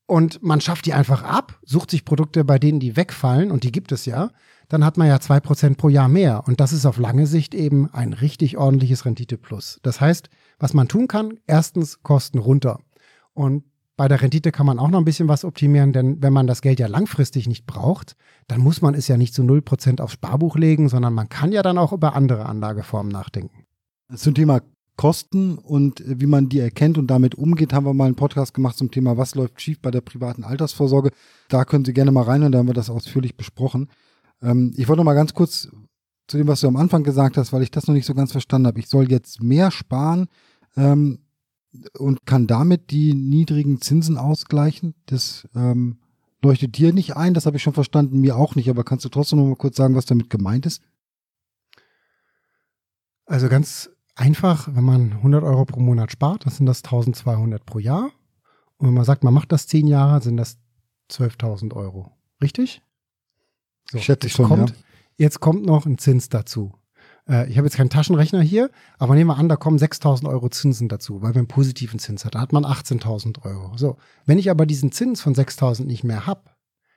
und 0.07 0.43
man 0.43 0.63
schafft 0.63 0.87
die 0.87 0.95
einfach 0.95 1.23
ab, 1.23 1.61
sucht 1.67 1.91
sich 1.91 2.07
Produkte, 2.07 2.43
bei 2.43 2.59
denen 2.59 2.81
die 2.81 2.97
wegfallen, 2.97 3.51
und 3.51 3.63
die 3.63 3.73
gibt 3.73 3.93
es 3.93 4.07
ja, 4.07 4.31
dann 4.69 4.85
hat 4.85 4.97
man 4.97 5.09
ja 5.09 5.19
zwei 5.21 5.41
Prozent 5.41 5.79
pro 5.79 5.89
Jahr 5.89 6.09
mehr. 6.09 6.45
Und 6.47 6.61
das 6.61 6.73
ist 6.73 6.87
auf 6.87 6.99
lange 6.99 7.27
Sicht 7.27 7.55
eben 7.55 7.93
ein 7.93 8.13
richtig 8.13 8.59
ordentliches 8.59 9.05
Rendite-Plus. 9.05 9.81
Das 9.83 10.01
heißt, 10.01 10.29
was 10.59 10.75
man 10.75 10.89
tun 10.89 11.09
kann, 11.09 11.39
erstens 11.47 12.03
Kosten 12.03 12.39
runter. 12.39 12.81
Und 13.33 13.65
bei 13.97 14.07
der 14.07 14.23
Rendite 14.23 14.53
kann 14.53 14.67
man 14.67 14.79
auch 14.79 14.91
noch 14.91 14.99
ein 14.99 15.05
bisschen 15.05 15.27
was 15.27 15.45
optimieren, 15.45 15.93
denn 15.93 16.23
wenn 16.23 16.33
man 16.33 16.47
das 16.47 16.63
Geld 16.63 16.79
ja 16.79 16.87
langfristig 16.87 17.49
nicht 17.49 17.67
braucht, 17.67 18.15
dann 18.47 18.61
muss 18.61 18.81
man 18.81 18.95
es 18.95 19.09
ja 19.09 19.17
nicht 19.17 19.35
zu 19.35 19.43
null 19.43 19.61
Prozent 19.61 20.01
aufs 20.01 20.15
Sparbuch 20.15 20.57
legen, 20.57 20.89
sondern 20.89 21.15
man 21.15 21.29
kann 21.29 21.51
ja 21.51 21.63
dann 21.63 21.79
auch 21.79 21.93
über 21.93 22.15
andere 22.15 22.47
Anlageformen 22.47 23.11
nachdenken. 23.11 23.65
Zum 24.15 24.35
Thema 24.35 24.61
Kosten 24.97 25.59
und 25.59 26.03
wie 26.05 26.27
man 26.27 26.49
die 26.49 26.59
erkennt 26.61 26.99
und 26.99 27.09
damit 27.09 27.37
umgeht, 27.37 27.73
haben 27.73 27.87
wir 27.87 27.95
mal 27.95 28.07
einen 28.07 28.17
Podcast 28.17 28.55
gemacht 28.55 28.77
zum 28.77 28.91
Thema, 28.91 29.17
was 29.17 29.35
läuft 29.35 29.61
schief 29.61 29.81
bei 29.81 29.91
der 29.91 30.01
privaten 30.01 30.45
Altersvorsorge. 30.45 31.11
Da 31.49 31.65
können 31.65 31.85
Sie 31.85 31.93
gerne 31.93 32.13
mal 32.13 32.25
reinhören, 32.25 32.53
da 32.53 32.59
haben 32.59 32.67
wir 32.67 32.75
das 32.75 32.91
ausführlich 32.91 33.37
besprochen. 33.37 33.89
Ähm, 34.43 34.73
ich 34.77 34.89
wollte 34.89 34.99
noch 34.99 35.05
mal 35.05 35.15
ganz 35.15 35.35
kurz 35.35 35.69
zu 36.27 36.37
dem, 36.37 36.47
was 36.47 36.61
du 36.61 36.69
am 36.69 36.77
Anfang 36.77 37.05
gesagt 37.05 37.37
hast, 37.37 37.53
weil 37.53 37.63
ich 37.63 37.71
das 37.71 37.87
noch 37.87 37.95
nicht 37.95 38.07
so 38.07 38.15
ganz 38.15 38.33
verstanden 38.33 38.67
habe. 38.67 38.79
Ich 38.79 38.89
soll 38.89 39.11
jetzt 39.11 39.43
mehr 39.43 39.71
sparen 39.71 40.29
ähm, 40.77 41.21
und 41.99 42.27
kann 42.27 42.47
damit 42.47 42.91
die 42.91 43.15
niedrigen 43.15 43.81
Zinsen 43.81 44.19
ausgleichen. 44.19 44.95
Das 45.07 45.49
ähm, 45.55 45.99
leuchtet 46.43 46.77
dir 46.77 46.93
nicht 46.93 47.17
ein, 47.17 47.35
das 47.35 47.47
habe 47.47 47.57
ich 47.57 47.63
schon 47.63 47.73
verstanden, 47.73 48.21
mir 48.21 48.37
auch 48.37 48.55
nicht, 48.55 48.69
aber 48.69 48.85
kannst 48.85 49.05
du 49.05 49.09
trotzdem 49.09 49.39
noch 49.39 49.47
mal 49.47 49.57
kurz 49.57 49.77
sagen, 49.77 49.95
was 49.95 50.07
damit 50.07 50.31
gemeint 50.31 50.67
ist? 50.67 50.83
Also 53.25 53.49
ganz 53.49 53.91
einfach, 54.15 54.69
wenn 54.75 54.85
man 54.85 55.13
100 55.13 55.43
Euro 55.45 55.65
pro 55.65 55.81
Monat 55.81 56.13
spart, 56.13 56.47
dann 56.47 56.53
sind 56.53 56.67
das 56.67 56.85
1200 56.85 57.65
pro 57.65 57.79
Jahr. 57.79 58.11
Und 58.77 58.87
wenn 58.87 58.95
man 58.95 59.05
sagt, 59.05 59.25
man 59.25 59.35
macht 59.35 59.53
das 59.53 59.67
zehn 59.67 59.87
Jahre, 59.87 60.21
sind 60.23 60.37
das 60.37 60.59
12.000 61.11 61.75
Euro. 61.75 62.13
Richtig? 62.41 62.83
So, 63.91 63.99
Schätze 63.99 64.27
ich 64.27 64.33
schon, 64.33 64.47
kommt, 64.49 64.71
ja. 64.71 64.77
Jetzt 65.17 65.41
kommt 65.41 65.65
noch 65.65 65.87
ein 65.87 65.99
Zins 65.99 66.29
dazu. 66.29 66.73
Äh, 67.29 67.51
ich 67.51 67.59
habe 67.59 67.67
jetzt 67.67 67.77
keinen 67.77 67.91
Taschenrechner 67.91 68.41
hier, 68.41 68.71
aber 68.99 69.15
nehmen 69.15 69.31
wir 69.31 69.37
an, 69.37 69.49
da 69.49 69.57
kommen 69.57 69.79
6.000 69.79 70.29
Euro 70.29 70.49
Zinsen 70.49 70.89
dazu, 70.89 71.23
weil 71.23 71.35
wir 71.35 71.41
einen 71.41 71.49
positiven 71.49 71.99
Zins 71.99 72.25
hat. 72.25 72.35
Da 72.35 72.41
hat 72.41 72.53
man 72.53 72.65
18.000 72.65 73.45
Euro. 73.45 73.77
So, 73.77 73.97
wenn 74.27 74.39
ich 74.39 74.51
aber 74.51 74.67
diesen 74.67 74.93
Zins 74.93 75.21
von 75.21 75.35
6.000 75.35 75.85
nicht 75.85 76.05
mehr 76.05 76.27
habe, 76.27 76.43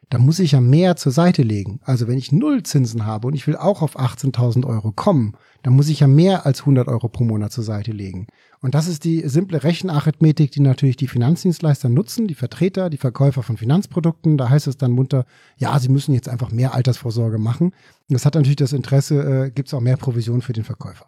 dann 0.09 0.21
muss 0.21 0.39
ich 0.39 0.51
ja 0.51 0.61
mehr 0.61 0.97
zur 0.97 1.13
Seite 1.13 1.41
legen. 1.41 1.79
Also 1.83 2.07
wenn 2.07 2.17
ich 2.17 2.33
null 2.33 2.63
Zinsen 2.63 3.05
habe 3.05 3.27
und 3.27 3.33
ich 3.33 3.47
will 3.47 3.55
auch 3.55 3.81
auf 3.81 3.97
18.000 3.97 4.67
Euro 4.67 4.91
kommen, 4.91 5.37
dann 5.63 5.73
muss 5.73 5.89
ich 5.89 5.99
ja 5.99 6.07
mehr 6.07 6.45
als 6.45 6.61
100 6.61 6.87
Euro 6.87 7.07
pro 7.07 7.23
Monat 7.23 7.51
zur 7.51 7.63
Seite 7.63 7.91
legen. 7.91 8.27
Und 8.61 8.75
das 8.75 8.87
ist 8.87 9.03
die 9.03 9.27
simple 9.27 9.63
Rechenarithmetik, 9.63 10.51
die 10.51 10.59
natürlich 10.59 10.95
die 10.95 11.07
Finanzdienstleister 11.07 11.89
nutzen, 11.89 12.27
die 12.27 12.35
Vertreter, 12.35 12.89
die 12.89 12.97
Verkäufer 12.97 13.43
von 13.43 13.57
Finanzprodukten. 13.57 14.37
Da 14.37 14.49
heißt 14.49 14.67
es 14.67 14.77
dann 14.77 14.91
munter, 14.91 15.25
ja, 15.57 15.77
sie 15.79 15.89
müssen 15.89 16.13
jetzt 16.13 16.29
einfach 16.29 16.51
mehr 16.51 16.73
Altersvorsorge 16.73 17.37
machen. 17.37 17.73
Das 18.09 18.25
hat 18.25 18.35
natürlich 18.35 18.57
das 18.57 18.73
Interesse, 18.73 19.45
äh, 19.45 19.51
gibt 19.51 19.67
es 19.67 19.73
auch 19.73 19.81
mehr 19.81 19.97
Provision 19.97 20.41
für 20.41 20.53
den 20.53 20.63
Verkäufer. 20.63 21.07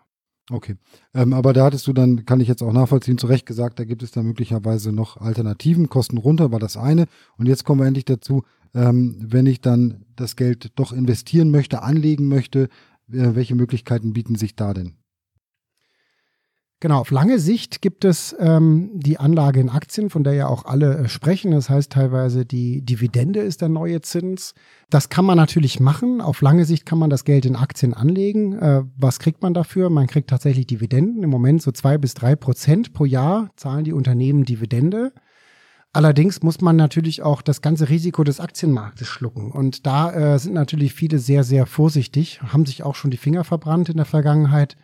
Okay. 0.49 0.75
Ähm, 1.13 1.33
aber 1.33 1.53
da 1.53 1.65
hattest 1.65 1.87
du 1.87 1.93
dann, 1.93 2.25
kann 2.25 2.41
ich 2.41 2.47
jetzt 2.47 2.61
auch 2.61 2.73
nachvollziehen, 2.73 3.17
zu 3.17 3.27
Recht 3.27 3.45
gesagt, 3.45 3.79
da 3.79 3.85
gibt 3.85 4.03
es 4.03 4.11
da 4.11 4.23
möglicherweise 4.23 4.91
noch 4.91 5.17
Alternativen. 5.17 5.89
Kosten 5.89 6.17
runter 6.17 6.51
war 6.51 6.59
das 6.59 6.75
eine. 6.75 7.05
Und 7.37 7.47
jetzt 7.47 7.63
kommen 7.63 7.81
wir 7.81 7.87
endlich 7.87 8.05
dazu, 8.05 8.43
ähm, 8.75 9.15
wenn 9.19 9.45
ich 9.45 9.61
dann 9.61 10.05
das 10.15 10.35
Geld 10.35 10.71
doch 10.75 10.91
investieren 10.91 11.51
möchte, 11.51 11.81
anlegen 11.81 12.27
möchte, 12.27 12.69
welche 13.13 13.55
Möglichkeiten 13.55 14.13
bieten 14.13 14.35
sich 14.35 14.55
da 14.55 14.73
denn? 14.73 14.97
Genau, 16.83 16.99
auf 16.99 17.11
lange 17.11 17.39
Sicht 17.39 17.81
gibt 17.81 18.03
es 18.03 18.35
ähm, 18.39 18.91
die 18.93 19.17
Anlage 19.17 19.61
in 19.61 19.69
Aktien, 19.69 20.09
von 20.09 20.25
der 20.25 20.33
ja 20.33 20.47
auch 20.47 20.65
alle 20.65 20.97
äh, 20.97 21.07
sprechen. 21.07 21.51
Das 21.51 21.69
heißt 21.69 21.93
teilweise, 21.93 22.45
die 22.45 22.81
Dividende 22.81 23.39
ist 23.39 23.61
der 23.61 23.69
neue 23.69 24.01
Zins. 24.01 24.53
Das 24.89 25.07
kann 25.07 25.23
man 25.23 25.37
natürlich 25.37 25.79
machen. 25.79 26.19
Auf 26.19 26.41
lange 26.41 26.65
Sicht 26.65 26.85
kann 26.85 26.99
man 26.99 27.09
das 27.09 27.23
Geld 27.23 27.45
in 27.45 27.55
Aktien 27.55 27.93
anlegen. 27.93 28.59
Äh, 28.59 28.83
was 28.97 29.19
kriegt 29.19 29.41
man 29.41 29.53
dafür? 29.53 29.89
Man 29.89 30.07
kriegt 30.07 30.29
tatsächlich 30.29 30.67
Dividenden. 30.67 31.23
Im 31.23 31.29
Moment 31.29 31.61
so 31.61 31.71
zwei 31.71 31.97
bis 31.97 32.15
drei 32.15 32.35
Prozent 32.35 32.91
pro 32.91 33.05
Jahr 33.05 33.49
zahlen 33.55 33.85
die 33.85 33.93
Unternehmen 33.93 34.43
Dividende. 34.43 35.13
Allerdings 35.95 36.41
muss 36.41 36.59
man 36.59 36.75
natürlich 36.75 37.21
auch 37.21 37.43
das 37.43 37.61
ganze 37.61 37.89
Risiko 37.89 38.23
des 38.23 38.39
Aktienmarktes 38.39 39.07
schlucken. 39.07 39.51
Und 39.51 39.85
da 39.85 40.11
äh, 40.11 40.39
sind 40.39 40.53
natürlich 40.53 40.93
viele 40.93 41.19
sehr, 41.19 41.43
sehr 41.43 41.67
vorsichtig, 41.67 42.41
haben 42.41 42.65
sich 42.65 42.81
auch 42.81 42.95
schon 42.95 43.11
die 43.11 43.17
Finger 43.17 43.43
verbrannt 43.43 43.89
in 43.89 43.97
der 43.97 44.05
Vergangenheit 44.05 44.75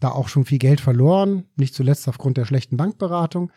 da 0.00 0.10
auch 0.10 0.28
schon 0.28 0.44
viel 0.44 0.58
Geld 0.58 0.80
verloren, 0.80 1.44
nicht 1.56 1.74
zuletzt 1.74 2.08
aufgrund 2.08 2.36
der 2.36 2.46
schlechten 2.46 2.76
Bankberatung. 2.76 3.52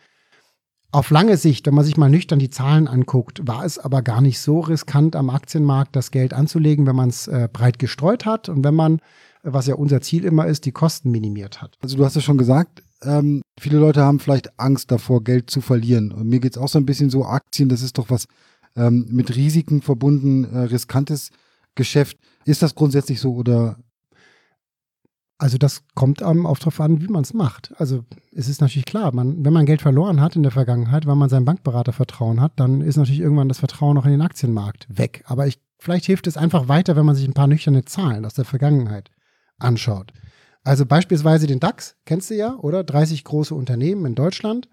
Auf 0.92 1.10
lange 1.10 1.36
Sicht, 1.36 1.66
wenn 1.66 1.74
man 1.74 1.84
sich 1.84 1.96
mal 1.96 2.10
nüchtern 2.10 2.38
die 2.38 2.50
Zahlen 2.50 2.86
anguckt, 2.86 3.46
war 3.48 3.64
es 3.64 3.78
aber 3.78 4.02
gar 4.02 4.20
nicht 4.20 4.38
so 4.38 4.60
riskant 4.60 5.16
am 5.16 5.28
Aktienmarkt 5.28 5.96
das 5.96 6.12
Geld 6.12 6.32
anzulegen, 6.32 6.86
wenn 6.86 6.94
man 6.94 7.08
es 7.08 7.26
äh, 7.26 7.48
breit 7.52 7.80
gestreut 7.80 8.26
hat 8.26 8.48
und 8.48 8.62
wenn 8.62 8.74
man, 8.74 9.00
was 9.42 9.66
ja 9.66 9.74
unser 9.74 10.00
Ziel 10.02 10.24
immer 10.24 10.46
ist, 10.46 10.66
die 10.66 10.72
Kosten 10.72 11.10
minimiert 11.10 11.60
hat. 11.60 11.76
Also 11.82 11.96
du 11.96 12.04
hast 12.04 12.14
es 12.14 12.22
schon 12.22 12.38
gesagt, 12.38 12.82
ähm, 13.04 13.42
viele 13.58 13.78
Leute 13.78 14.02
haben 14.02 14.20
vielleicht 14.20 14.58
Angst 14.58 14.90
davor, 14.90 15.22
Geld 15.22 15.50
zu 15.50 15.60
verlieren. 15.60 16.12
Und 16.12 16.28
mir 16.28 16.40
geht 16.40 16.56
es 16.56 16.58
auch 16.58 16.68
so 16.68 16.78
ein 16.78 16.86
bisschen 16.86 17.10
so, 17.10 17.24
Aktien, 17.24 17.68
das 17.68 17.82
ist 17.82 17.98
doch 17.98 18.10
was 18.10 18.26
ähm, 18.76 19.06
mit 19.10 19.34
Risiken 19.34 19.82
verbunden, 19.82 20.44
äh, 20.44 20.58
riskantes 20.60 21.30
Geschäft. 21.74 22.18
Ist 22.44 22.62
das 22.62 22.74
grundsätzlich 22.74 23.20
so 23.20 23.34
oder 23.34 23.76
also 25.38 25.58
das 25.58 25.82
kommt 25.94 26.22
auch 26.22 26.58
darauf 26.58 26.80
an, 26.80 27.02
wie 27.02 27.08
man 27.08 27.22
es 27.22 27.34
macht. 27.34 27.74
Also 27.78 28.04
es 28.32 28.48
ist 28.48 28.60
natürlich 28.60 28.86
klar, 28.86 29.12
man, 29.12 29.44
wenn 29.44 29.52
man 29.52 29.66
Geld 29.66 29.82
verloren 29.82 30.20
hat 30.20 30.36
in 30.36 30.42
der 30.42 30.52
Vergangenheit, 30.52 31.06
weil 31.06 31.16
man 31.16 31.28
seinem 31.28 31.44
Bankberater 31.44 31.92
Vertrauen 31.92 32.40
hat, 32.40 32.52
dann 32.56 32.80
ist 32.80 32.96
natürlich 32.96 33.20
irgendwann 33.20 33.48
das 33.48 33.58
Vertrauen 33.58 33.98
auch 33.98 34.04
in 34.04 34.12
den 34.12 34.22
Aktienmarkt 34.22 34.86
weg. 34.88 35.24
Aber 35.26 35.46
ich, 35.46 35.58
vielleicht 35.78 36.06
hilft 36.06 36.28
es 36.28 36.36
einfach 36.36 36.68
weiter, 36.68 36.94
wenn 36.96 37.04
man 37.04 37.16
sich 37.16 37.26
ein 37.26 37.34
paar 37.34 37.48
nüchterne 37.48 37.84
Zahlen 37.84 38.24
aus 38.24 38.34
der 38.34 38.44
Vergangenheit 38.44 39.10
anschaut. 39.58 40.12
Also 40.64 40.86
beispielsweise 40.86 41.46
den 41.46 41.60
DAX, 41.60 41.94
kennst 42.06 42.30
du 42.30 42.34
ja, 42.34 42.56
oder? 42.56 42.82
30 42.82 43.22
große 43.22 43.54
Unternehmen 43.54 44.06
in 44.06 44.14
Deutschland. 44.14 44.68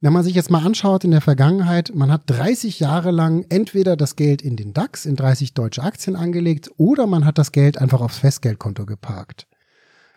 Wenn 0.00 0.12
man 0.12 0.24
sich 0.24 0.34
jetzt 0.34 0.50
mal 0.50 0.64
anschaut 0.64 1.04
in 1.04 1.12
der 1.12 1.20
Vergangenheit, 1.20 1.92
man 1.94 2.10
hat 2.10 2.22
30 2.26 2.80
Jahre 2.80 3.12
lang 3.12 3.46
entweder 3.48 3.96
das 3.96 4.16
Geld 4.16 4.42
in 4.42 4.56
den 4.56 4.74
DAX, 4.74 5.06
in 5.06 5.16
30 5.16 5.54
deutsche 5.54 5.82
Aktien 5.82 6.16
angelegt, 6.16 6.70
oder 6.76 7.06
man 7.06 7.24
hat 7.24 7.38
das 7.38 7.52
Geld 7.52 7.78
einfach 7.78 8.00
aufs 8.00 8.18
Festgeldkonto 8.18 8.84
geparkt. 8.84 9.46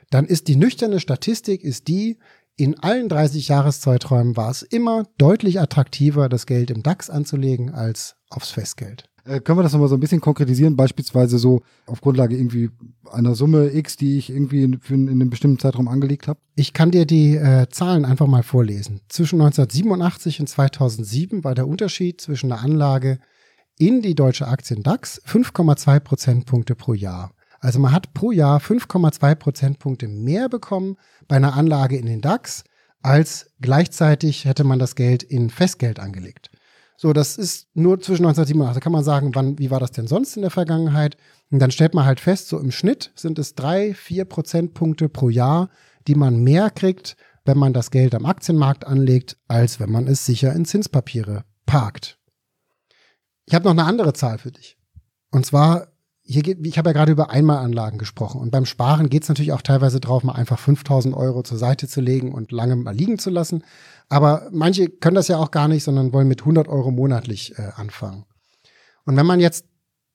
Dann 0.10 0.26
ist 0.26 0.48
die 0.48 0.56
nüchterne 0.56 1.00
Statistik 1.00 1.64
ist 1.64 1.88
die, 1.88 2.18
in 2.58 2.78
allen 2.80 3.08
30 3.08 3.48
Jahreszeiträumen 3.48 4.36
war 4.36 4.50
es 4.50 4.64
immer 4.64 5.06
deutlich 5.18 5.62
attraktiver, 5.62 6.28
das 6.28 6.46
Geld 6.46 6.72
im 6.72 6.84
DAX 6.84 7.10
anzulegen 7.10 7.70
als 7.74 8.18
aufs 8.30 8.52
Festgeld. 8.52 9.09
Äh, 9.26 9.40
können 9.40 9.60
wir 9.60 9.64
das 9.64 9.74
nochmal 9.74 9.90
so 9.90 9.96
ein 9.96 10.00
bisschen 10.00 10.22
konkretisieren? 10.22 10.76
Beispielsweise 10.76 11.38
so 11.38 11.62
auf 11.86 12.02
Grundlage 12.02 12.36
irgendwie 12.36 12.70
einer 13.12 13.36
Summe 13.36 13.74
X, 13.74 13.98
die 13.98 14.18
ich 14.18 14.30
irgendwie 14.30 14.64
in, 14.64 14.80
für, 14.80 14.94
in 14.94 15.10
einem 15.10 15.30
bestimmten 15.30 15.60
Zeitraum 15.60 15.88
angelegt 15.88 16.28
habe? 16.28 16.40
Ich 16.56 16.74
kann 16.74 16.92
dir 16.92 17.06
die 17.06 17.36
äh, 17.36 17.68
Zahlen 17.70 18.06
einfach 18.06 18.28
mal 18.28 18.44
vorlesen. 18.44 19.02
Zwischen 19.10 19.42
1987 19.42 20.40
und 20.40 20.48
2007 20.48 21.44
war 21.44 21.56
der 21.56 21.68
Unterschied 21.68 22.22
zwischen 22.22 22.50
der 22.50 22.62
Anlage 22.62 23.20
in 23.78 24.02
die 24.02 24.16
deutsche 24.16 24.48
Aktien 24.48 24.84
DAX 24.84 25.22
5,2 25.26 26.00
Prozentpunkte 26.02 26.76
pro 26.76 26.94
Jahr. 26.94 27.32
Also 27.62 27.80
man 27.80 27.92
hat 27.92 28.14
pro 28.14 28.32
Jahr 28.32 28.60
5,2 28.60 29.36
Prozentpunkte 29.36 30.08
mehr 30.08 30.50
bekommen 30.50 30.96
bei 31.28 31.38
einer 31.38 31.56
Anlage 31.56 31.98
in 31.98 32.06
den 32.06 32.22
DAX, 32.22 32.64
als 33.02 33.52
gleichzeitig 33.62 34.46
hätte 34.46 34.64
man 34.64 34.80
das 34.80 34.96
Geld 34.96 35.24
in 35.24 35.50
Festgeld 35.50 36.00
angelegt. 36.00 36.49
So, 37.02 37.14
das 37.14 37.38
ist 37.38 37.70
nur 37.76 38.02
zwischen 38.02 38.26
1987. 38.26 38.74
Da 38.74 38.84
kann 38.84 38.92
man 38.92 39.06
sagen, 39.06 39.34
wann, 39.34 39.58
wie 39.58 39.72
war 39.72 39.80
das 39.80 39.92
denn 39.92 40.06
sonst 40.06 40.36
in 40.36 40.42
der 40.42 40.52
Vergangenheit? 40.52 41.16
Und 41.50 41.60
dann 41.60 41.72
stellt 41.72 41.94
man 41.94 42.04
halt 42.04 42.20
fest, 42.20 42.50
so 42.50 42.60
im 42.60 42.72
Schnitt 42.72 43.14
sind 43.16 43.40
es 43.40 43.56
drei, 43.56 43.94
vier 43.94 44.26
Prozentpunkte 44.26 45.08
pro 45.08 45.30
Jahr, 45.30 45.70
die 46.10 46.16
man 46.16 46.44
mehr 46.44 46.70
kriegt, 46.70 47.16
wenn 47.46 47.58
man 47.58 47.72
das 47.72 47.92
Geld 47.92 48.14
am 48.16 48.26
Aktienmarkt 48.26 48.86
anlegt, 48.86 49.38
als 49.48 49.80
wenn 49.80 49.90
man 49.90 50.08
es 50.08 50.26
sicher 50.26 50.52
in 50.52 50.66
Zinspapiere 50.66 51.46
parkt. 51.66 52.20
Ich 53.46 53.56
habe 53.56 53.64
noch 53.64 53.72
eine 53.72 53.86
andere 53.86 54.12
Zahl 54.12 54.38
für 54.38 54.52
dich. 54.52 54.78
Und 55.32 55.46
zwar 55.46 55.94
hier 56.32 56.44
geht, 56.44 56.66
ich 56.66 56.78
habe 56.78 56.90
ja 56.90 56.94
gerade 56.94 57.12
über 57.12 57.32
Einmalanlagen 57.32 57.98
gesprochen 57.98 58.40
und 58.40 58.52
beim 58.52 58.68
Sparen 58.68 59.10
geht 59.10 59.24
es 59.24 59.30
natürlich 59.30 59.52
auch 59.52 59.64
teilweise 59.64 60.00
drauf, 60.00 60.24
mal 60.24 60.34
einfach 60.34 60.60
5000 60.60 61.16
Euro 61.16 61.42
zur 61.42 61.58
Seite 61.58 61.88
zu 61.88 62.02
legen 62.02 62.34
und 62.34 62.52
lange 62.52 62.76
mal 62.76 62.94
liegen 62.94 63.18
zu 63.18 63.32
lassen. 63.32 63.64
Aber 64.10 64.48
manche 64.52 64.90
können 64.90 65.16
das 65.16 65.28
ja 65.28 65.38
auch 65.38 65.50
gar 65.50 65.68
nicht, 65.68 65.84
sondern 65.84 66.14
wollen 66.14 66.28
mit 66.28 66.42
100 66.42 66.68
Euro 66.68 66.92
monatlich 66.92 67.58
äh, 67.58 67.72
anfangen. 67.76 68.26
Und 69.06 69.18
wenn 69.18 69.26
man 69.26 69.40
jetzt 69.40 69.66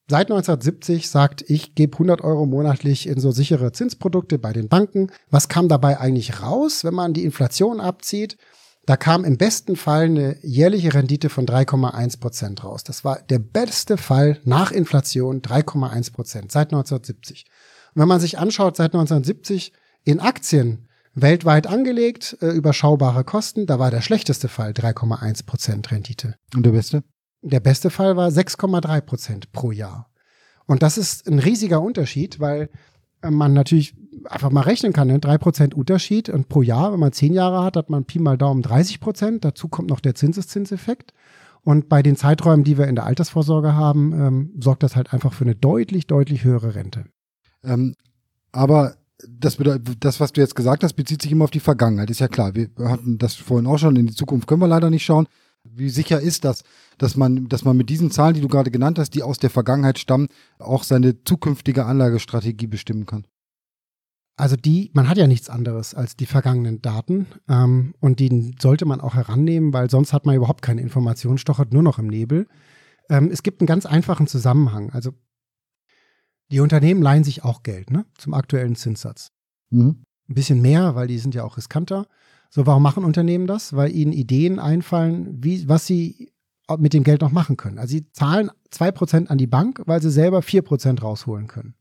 seit 0.09 0.31
1970 0.31 1.11
sagt, 1.11 1.43
ich 1.49 1.75
gebe 1.75 1.95
100 1.95 2.21
Euro 2.21 2.47
monatlich 2.47 3.09
in 3.09 3.19
so 3.19 3.33
sichere 3.33 3.73
Zinsprodukte 3.73 4.39
bei 4.39 4.53
den 4.53 4.69
Banken, 4.69 5.11
was 5.31 5.49
kam 5.49 5.69
dabei 5.69 5.99
eigentlich 5.99 6.41
raus, 6.41 6.85
wenn 6.85 6.95
man 6.95 7.13
die 7.13 7.25
Inflation 7.25 7.81
abzieht? 7.81 8.37
Da 8.87 8.97
kam 8.97 9.25
im 9.25 9.39
besten 9.39 9.77
Fall 9.77 10.05
eine 10.05 10.37
jährliche 10.43 10.93
Rendite 10.93 11.31
von 11.31 11.47
3,1 11.47 12.21
Prozent 12.21 12.65
raus. 12.65 12.85
Das 12.85 13.05
war 13.05 13.21
der 13.23 13.39
beste 13.39 13.97
Fall 13.97 14.39
nach 14.45 14.73
Inflation, 14.73 15.41
3,1 15.41 16.13
Prozent 16.13 16.53
seit 16.53 16.69
1970. 16.69 17.47
Und 17.95 18.03
wenn 18.03 18.09
man 18.09 18.21
sich 18.21 18.39
anschaut, 18.39 18.77
seit 18.77 18.95
1970 18.95 19.73
in 20.05 20.21
Aktien 20.21 20.89
weltweit 21.15 21.67
angelegt, 21.67 22.37
äh, 22.43 22.49
überschaubare 22.49 23.25
Kosten, 23.25 23.67
da 23.67 23.79
war 23.79 23.91
der 23.91 24.03
schlechteste 24.03 24.49
Fall 24.49 24.73
3,1 24.73 25.47
Prozent 25.47 25.91
Rendite. 25.91 26.35
Und 26.55 26.67
der 26.67 26.73
beste? 26.73 27.05
Der 27.43 27.61
beste 27.61 27.91
Fall 27.91 28.17
war 28.17 28.31
6,3 28.31 29.01
Prozent 29.01 29.53
pro 29.53 29.71
Jahr. 29.71 30.11
Und 30.67 30.83
das 30.83 30.99
ist 30.99 31.29
ein 31.29 31.39
riesiger 31.39 31.81
Unterschied, 31.81 32.41
weil 32.41 32.71
man 33.31 33.53
natürlich 33.53 33.95
einfach 34.25 34.51
mal 34.51 34.63
rechnen 34.63 34.93
kann, 34.93 35.09
ne? 35.09 35.19
3% 35.19 35.75
Unterschied 35.75 36.29
und 36.29 36.49
pro 36.49 36.63
Jahr, 36.63 36.93
wenn 36.93 37.01
man 37.01 37.13
10 37.13 37.33
Jahre 37.35 37.63
hat, 37.63 37.77
hat 37.77 37.91
man 37.91 38.05
Pi 38.05 38.19
mal 38.19 38.39
Daumen 38.39 38.63
30 38.63 39.01
Prozent. 39.01 39.45
Dazu 39.45 39.69
kommt 39.69 39.91
noch 39.91 40.01
der 40.01 40.15
Zinseszinseffekt. 40.15 41.13
Und 41.63 41.89
bei 41.89 42.03
den 42.03 42.17
Zeiträumen, 42.17 42.65
die 42.65 42.77
wir 42.77 42.87
in 42.87 42.95
der 42.95 43.07
Altersvorsorge 43.07 43.75
haben, 43.75 44.13
ähm, 44.13 44.51
sorgt 44.61 44.83
das 44.83 44.97
halt 44.97 45.13
einfach 45.13 45.33
für 45.33 45.45
eine 45.45 45.55
deutlich, 45.55 46.07
deutlich 46.07 46.45
höhere 46.45 46.75
Rente. 46.75 47.07
Ähm, 47.63 47.95
aber 48.53 48.97
das, 49.27 49.57
das, 49.99 50.21
was 50.21 50.33
du 50.33 50.41
jetzt 50.41 50.55
gesagt 50.55 50.85
hast, 50.85 50.95
bezieht 50.95 51.23
sich 51.23 51.33
immer 51.33 51.45
auf 51.45 51.51
die 51.51 51.61
Vergangenheit. 51.61 52.11
Ist 52.11 52.21
ja 52.21 52.29
klar. 52.29 52.55
Wir 52.55 52.69
hatten 52.81 53.17
das 53.19 53.35
vorhin 53.35 53.67
auch 53.67 53.79
schon. 53.79 53.97
In 53.97 54.07
die 54.07 54.15
Zukunft 54.15 54.47
können 54.47 54.61
wir 54.61 54.69
leider 54.69 54.91
nicht 54.91 55.05
schauen. 55.05 55.27
Wie 55.65 55.89
sicher 55.89 56.21
ist 56.21 56.45
das, 56.45 56.63
dass 56.99 57.17
man, 57.17 57.49
dass 57.49 57.65
man 57.65 57.77
mit 57.77 57.89
diesen 57.89 58.11
Zahlen, 58.11 58.35
die 58.35 58.41
du 58.41 58.49
gerade 58.49 58.71
genannt 58.71 58.99
hast, 58.99 59.11
die 59.11 59.23
aus 59.23 59.39
der 59.39 59.51
Vergangenheit 59.51 59.99
stammen, 59.99 60.29
auch 60.59 60.85
seine 60.85 61.25
zukünftige 61.25 61.87
Anlagestrategie 61.87 62.67
bestimmen 62.67 63.07
kann? 63.07 63.27
Also 64.37 64.57
die, 64.57 64.91
man 64.95 65.09
hat 65.09 65.17
ja 65.17 65.27
nichts 65.27 65.49
anderes 65.49 65.95
als 65.95 66.17
die 66.17 66.27
vergangenen 66.27 66.83
Daten 66.83 67.27
ähm, 67.49 67.95
und 68.01 68.19
die 68.19 68.55
sollte 68.61 68.85
man 68.85 69.01
auch 69.01 69.15
herannehmen, 69.15 69.73
weil 69.73 69.89
sonst 69.89 70.13
hat 70.13 70.27
man 70.27 70.35
überhaupt 70.35 70.61
keine 70.61 70.81
Information, 70.81 71.39
stochert 71.39 71.73
nur 71.73 71.85
noch 71.85 71.99
im 71.99 72.09
Nebel. 72.09 72.49
Ähm, 73.09 73.31
es 73.31 73.45
gibt 73.45 73.61
einen 73.61 73.69
ganz 73.69 73.87
einfachen 73.87 74.27
Zusammenhang. 74.27 74.91
Also 74.91 75.13
die 76.51 76.61
Unternehmen 76.61 77.01
leihen 77.01 77.25
sich 77.25 77.45
auch 77.45 77.63
Geld 77.63 77.91
ne, 77.91 78.07
zum 78.19 78.35
aktuellen 78.35 78.75
Zinssatz. 78.75 79.31
Mhm. 79.71 80.03
Ein 80.29 80.35
bisschen 80.35 80.61
mehr, 80.61 80.95
weil 80.97 81.07
die 81.07 81.19
sind 81.19 81.35
ja 81.35 81.45
auch 81.45 81.57
riskanter. 81.57 82.07
So, 82.55 82.67
warum 82.67 82.85
machen 82.85 83.05
Unternehmen 83.05 83.49
das? 83.49 83.75
Weil 83.75 83.91
ihnen 83.91 84.13
Ideen 84.13 84.61
einfallen, 84.61 85.43
wie, 85.43 85.69
was 85.69 85.89
sie 85.89 86.31
mit 86.79 86.95
dem 86.95 87.03
Geld 87.03 87.21
noch 87.21 87.33
machen 87.33 87.57
können. 87.57 87.81
Also 87.81 87.91
sie 87.97 88.13
zahlen 88.13 88.49
2% 88.73 89.27
an 89.27 89.39
die 89.39 89.49
Bank, 89.49 89.83
weil 89.87 90.01
sie 90.01 90.11
selber 90.13 90.39
4% 90.39 91.01
rausholen 91.01 91.49
können. 91.49 91.75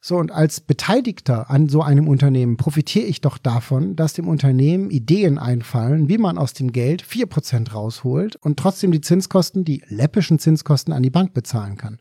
So, 0.00 0.16
und 0.16 0.32
als 0.32 0.62
Beteiligter 0.62 1.48
an 1.48 1.68
so 1.68 1.82
einem 1.82 2.08
Unternehmen 2.08 2.56
profitiere 2.56 3.06
ich 3.06 3.20
doch 3.20 3.38
davon, 3.38 3.94
dass 3.94 4.14
dem 4.14 4.26
Unternehmen 4.26 4.90
Ideen 4.90 5.38
einfallen, 5.38 6.08
wie 6.08 6.18
man 6.18 6.38
aus 6.38 6.54
dem 6.54 6.72
Geld 6.72 7.04
4% 7.04 7.70
rausholt 7.70 8.34
und 8.34 8.58
trotzdem 8.58 8.90
die 8.90 9.02
Zinskosten, 9.02 9.64
die 9.64 9.84
läppischen 9.86 10.40
Zinskosten 10.40 10.92
an 10.92 11.04
die 11.04 11.10
Bank 11.10 11.34
bezahlen 11.34 11.76
kann. 11.76 12.00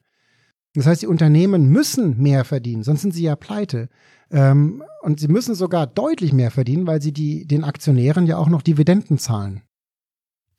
Das 0.74 0.88
heißt, 0.88 1.04
die 1.04 1.08
Unternehmen 1.08 1.70
müssen 1.70 2.18
mehr 2.18 2.44
verdienen, 2.44 2.82
sonst 2.82 3.02
sind 3.02 3.14
sie 3.14 3.24
ja 3.24 3.36
pleite. 3.36 3.88
Ähm, 4.32 4.84
und 5.02 5.20
sie 5.20 5.28
müssen 5.28 5.56
sogar 5.56 5.88
deutlich 5.88 6.34
mehr 6.34 6.52
verdienen, 6.52 6.88
weil 6.88 7.02
sie 7.02 7.12
die, 7.12 7.46
den 7.46 7.64
Aktionären 7.64 8.26
ja 8.26 8.38
auch 8.38 8.50
noch 8.50 8.62
Dividenden 8.62 9.18
zahlen. 9.18 9.62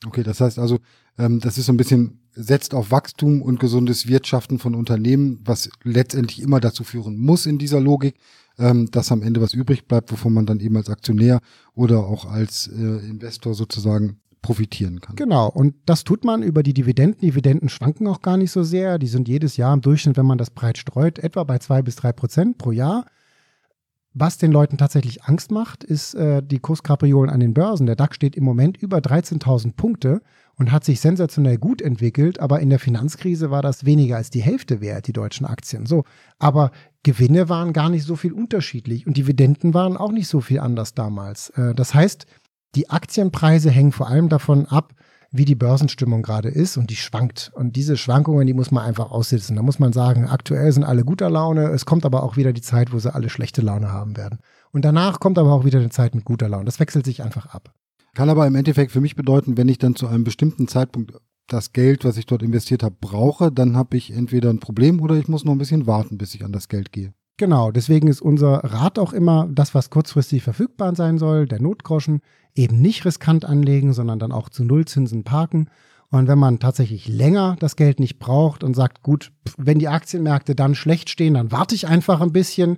Okay, 0.07 0.23
das 0.23 0.41
heißt 0.41 0.59
also, 0.59 0.79
ähm, 1.19 1.41
das 1.41 1.59
ist 1.59 1.67
so 1.67 1.73
ein 1.73 1.77
bisschen 1.77 2.21
setzt 2.33 2.75
auf 2.75 2.91
Wachstum 2.91 3.43
und 3.43 3.61
gesundes 3.61 4.07
Wirtschaften 4.07 4.59
von 4.59 4.75
Unternehmen, 4.75 5.41
was 5.45 5.71
letztendlich 5.83 6.41
immer 6.41 6.61
dazu 6.61 6.85
führen 6.85 7.19
muss 7.19 7.45
in 7.45 7.59
dieser 7.59 7.81
Logik, 7.81 8.15
ähm, 8.59 8.91
dass 8.91 9.13
am 9.13 9.23
Ende 9.23 9.41
was 9.41 9.53
übrig 9.53 9.87
bleibt, 9.87 10.13
wovon 10.13 10.33
man 10.33 10.47
dann 10.47 10.61
eben 10.61 10.77
als 10.77 10.89
Aktionär 10.89 11.41
oder 11.75 11.99
auch 11.99 12.25
als 12.25 12.69
äh, 12.69 13.09
Investor 13.09 13.55
sozusagen 13.55 14.21
profitieren 14.43 15.01
kann. 15.01 15.17
Genau, 15.17 15.49
und 15.49 15.75
das 15.85 16.05
tut 16.05 16.25
man 16.25 16.43
über 16.43 16.63
die 16.63 16.73
Dividenden. 16.73 17.21
Dividenden 17.21 17.69
schwanken 17.69 18.07
auch 18.07 18.23
gar 18.23 18.37
nicht 18.37 18.53
so 18.53 18.63
sehr. 18.63 18.99
Die 18.99 19.07
sind 19.07 19.29
jedes 19.29 19.57
Jahr 19.57 19.75
im 19.75 19.83
Durchschnitt, 19.83 20.17
wenn 20.17 20.25
man 20.25 20.39
das 20.39 20.51
breit 20.51 20.79
streut, 20.79 21.19
etwa 21.19 21.45
bei 21.45 21.59
zwei 21.59 21.83
bis 21.83 21.97
drei 21.97 22.13
Prozent 22.13 22.57
pro 22.57 22.73
Jahr. 22.73 23.05
Was 24.13 24.39
den 24.39 24.51
Leuten 24.51 24.77
tatsächlich 24.77 25.25
Angst 25.25 25.53
macht, 25.53 25.85
ist 25.85 26.15
äh, 26.15 26.43
die 26.43 26.59
Kurskapriolen 26.59 27.31
an 27.31 27.39
den 27.39 27.55
Börsen. 27.55 27.87
Der 27.87 27.95
DAX 27.95 28.17
steht 28.17 28.35
im 28.35 28.43
Moment 28.43 28.77
über 28.77 28.99
13.000 28.99 29.77
Punkte 29.77 30.21
und 30.57 30.73
hat 30.73 30.85
sich 30.85 31.01
sensationell 31.01 31.59
gut 31.59 31.81
entwickelt, 31.81 32.41
aber 32.41 32.59
in 32.59 32.71
der 32.71 32.81
Finanzkrise 32.81 33.53
war 33.53 33.63
das 33.63 33.85
weniger 33.85 34.17
als 34.17 34.31
die 34.31 34.43
Hälfte 34.43 34.81
wert, 34.81 35.07
die 35.07 35.13
deutschen 35.13 35.47
Aktien. 35.47 35.87
So, 35.87 36.05
aber 36.41 36.73
Gewinne 37.05 37.49
waren 37.49 37.73
gar 37.73 37.89
nicht 37.89 38.05
so 38.05 38.17
viel 38.17 38.33
unterschiedlich 38.33 39.07
und 39.07 39.17
Dividenden 39.17 39.75
waren 39.75 39.97
auch 39.97 40.13
nicht 40.13 40.29
so 40.29 40.41
viel 40.41 40.59
anders 40.59 40.95
damals. 40.95 41.51
Äh, 41.51 41.75
das 41.75 41.95
heißt, 41.95 42.27
die 42.75 42.91
Aktienpreise 42.91 43.71
hängen 43.71 43.93
vor 43.93 44.09
allem 44.09 44.29
davon 44.29 44.67
ab, 44.67 44.93
wie 45.33 45.45
die 45.45 45.55
Börsenstimmung 45.55 46.23
gerade 46.23 46.49
ist 46.49 46.77
und 46.77 46.91
die 46.91 46.97
schwankt. 46.97 47.53
Und 47.55 47.77
diese 47.77 47.97
Schwankungen, 47.97 48.47
die 48.47 48.55
muss 48.55 48.71
man 48.71 48.85
einfach 48.85 49.11
aussitzen. 49.11 49.57
Da 49.57 49.63
muss 49.63 49.79
man 49.79 49.93
sagen, 49.93 50.27
aktuell 50.27 50.73
sind 50.73 50.85
alle 50.85 51.05
guter 51.05 51.31
Laune, 51.31 51.69
es 51.69 51.87
kommt 51.87 52.05
aber 52.05 52.23
auch 52.23 52.37
wieder 52.37 52.53
die 52.53 52.63
Zeit, 52.63 52.93
wo 52.93 52.99
sie 52.99 53.15
alle 53.15 53.31
schlechte 53.31 53.63
Laune 53.63 53.93
haben 53.93 54.17
werden. 54.17 54.41
Und 54.73 54.85
danach 54.85 55.21
kommt 55.21 55.39
aber 55.39 55.53
auch 55.53 55.65
wieder 55.65 55.79
eine 55.79 55.91
Zeit 55.91 56.15
mit 56.15 56.25
guter 56.25 56.49
Laune. 56.49 56.65
Das 56.65 56.81
wechselt 56.81 57.05
sich 57.05 57.23
einfach 57.23 57.47
ab. 57.47 57.73
Kann 58.15 58.29
aber 58.29 58.47
im 58.47 58.57
Endeffekt 58.57 58.91
für 58.91 59.01
mich 59.01 59.15
bedeuten, 59.15 59.57
wenn 59.57 59.69
ich 59.69 59.79
dann 59.79 59.95
zu 59.95 60.09
einem 60.09 60.25
bestimmten 60.25 60.67
Zeitpunkt 60.67 61.13
das 61.47 61.73
Geld, 61.73 62.05
was 62.05 62.17
ich 62.17 62.27
dort 62.27 62.43
investiert 62.43 62.83
habe, 62.83 62.97
brauche, 63.01 63.53
dann 63.53 63.77
habe 63.77 63.97
ich 63.97 64.13
entweder 64.13 64.51
ein 64.51 64.61
Problem 64.61 65.01
oder 65.01 65.17
ich 65.17 65.29
muss 65.29 65.45
noch 65.45 65.53
ein 65.53 65.59
bisschen 65.59 65.87
warten, 65.87 66.19
bis 66.19 66.35
ich 66.35 66.45
an 66.45 66.53
das 66.53 66.69
Geld 66.69 66.93
gehe. 66.93 67.13
Genau, 67.41 67.71
deswegen 67.71 68.09
ist 68.09 68.21
unser 68.21 68.63
Rat 68.65 68.99
auch 68.99 69.15
immer, 69.15 69.49
das, 69.51 69.75
was 69.75 69.89
kurzfristig 69.89 70.43
verfügbar 70.43 70.95
sein 70.95 71.17
soll, 71.17 71.47
der 71.47 71.63
Notgroschen, 71.63 72.21
eben 72.55 72.83
nicht 72.83 73.07
riskant 73.07 73.47
anlegen, 73.47 73.95
sondern 73.95 74.19
dann 74.19 74.31
auch 74.31 74.51
zu 74.51 74.63
Nullzinsen 74.63 75.25
parken. 75.25 75.71
Und 76.11 76.29
wenn 76.29 76.39
man 76.39 76.59
tatsächlich 76.59 77.09
länger 77.09 77.57
das 77.59 77.77
Geld 77.77 77.99
nicht 77.99 78.19
braucht 78.19 78.63
und 78.63 78.77
sagt, 78.77 79.03
gut, 79.03 79.33
wenn 79.57 79.79
die 79.79 79.89
Aktienmärkte 79.89 80.55
dann 80.55 80.75
schlecht 80.75 81.09
stehen, 81.09 81.33
dann 81.33 81.51
warte 81.51 81.75
ich 81.75 81.89
einfach 81.89 82.21
ein 82.21 82.35
bisschen. 82.35 82.77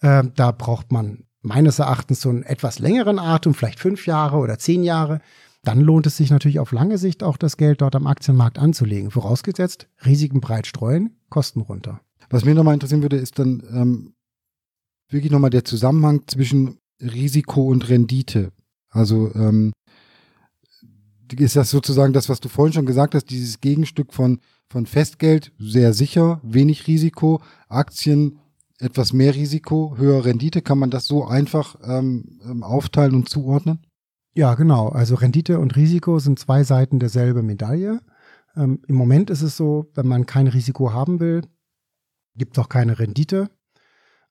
Äh, 0.00 0.22
da 0.36 0.52
braucht 0.52 0.92
man 0.92 1.24
meines 1.42 1.80
Erachtens 1.80 2.20
so 2.20 2.28
einen 2.28 2.44
etwas 2.44 2.78
längeren 2.78 3.18
Atem, 3.18 3.52
vielleicht 3.52 3.80
fünf 3.80 4.06
Jahre 4.06 4.36
oder 4.36 4.60
zehn 4.60 4.84
Jahre. 4.84 5.22
Dann 5.64 5.80
lohnt 5.80 6.06
es 6.06 6.18
sich 6.18 6.30
natürlich 6.30 6.60
auf 6.60 6.70
lange 6.70 6.98
Sicht 6.98 7.24
auch 7.24 7.36
das 7.36 7.56
Geld 7.56 7.80
dort 7.80 7.96
am 7.96 8.06
Aktienmarkt 8.06 8.60
anzulegen. 8.60 9.10
Vorausgesetzt, 9.10 9.88
Risiken 10.06 10.40
breit 10.40 10.68
streuen, 10.68 11.16
Kosten 11.30 11.62
runter. 11.62 12.00
Was 12.34 12.44
mir 12.44 12.56
nochmal 12.56 12.74
interessieren 12.74 13.02
würde, 13.02 13.16
ist 13.16 13.38
dann 13.38 13.62
ähm, 13.70 14.14
wirklich 15.08 15.30
nochmal 15.30 15.50
der 15.50 15.64
Zusammenhang 15.64 16.22
zwischen 16.26 16.78
Risiko 17.00 17.62
und 17.68 17.88
Rendite. 17.88 18.50
Also 18.90 19.32
ähm, 19.36 19.72
ist 21.30 21.54
das 21.54 21.70
sozusagen 21.70 22.12
das, 22.12 22.28
was 22.28 22.40
du 22.40 22.48
vorhin 22.48 22.72
schon 22.72 22.86
gesagt 22.86 23.14
hast, 23.14 23.26
dieses 23.26 23.60
Gegenstück 23.60 24.12
von, 24.12 24.40
von 24.68 24.84
Festgeld, 24.86 25.52
sehr 25.60 25.92
sicher, 25.94 26.40
wenig 26.42 26.88
Risiko, 26.88 27.40
Aktien, 27.68 28.40
etwas 28.80 29.12
mehr 29.12 29.36
Risiko, 29.36 29.94
höhere 29.96 30.24
Rendite. 30.24 30.60
Kann 30.60 30.80
man 30.80 30.90
das 30.90 31.06
so 31.06 31.24
einfach 31.24 31.76
ähm, 31.84 32.40
ähm, 32.44 32.64
aufteilen 32.64 33.14
und 33.14 33.28
zuordnen? 33.28 33.78
Ja, 34.34 34.56
genau. 34.56 34.88
Also 34.88 35.14
Rendite 35.14 35.60
und 35.60 35.76
Risiko 35.76 36.18
sind 36.18 36.40
zwei 36.40 36.64
Seiten 36.64 36.98
derselbe 36.98 37.44
Medaille. 37.44 38.00
Ähm, 38.56 38.80
Im 38.88 38.96
Moment 38.96 39.30
ist 39.30 39.42
es 39.42 39.56
so, 39.56 39.88
wenn 39.94 40.08
man 40.08 40.26
kein 40.26 40.48
Risiko 40.48 40.92
haben 40.92 41.20
will, 41.20 41.42
gibt 42.36 42.58
auch 42.58 42.68
keine 42.68 42.98
Rendite. 42.98 43.50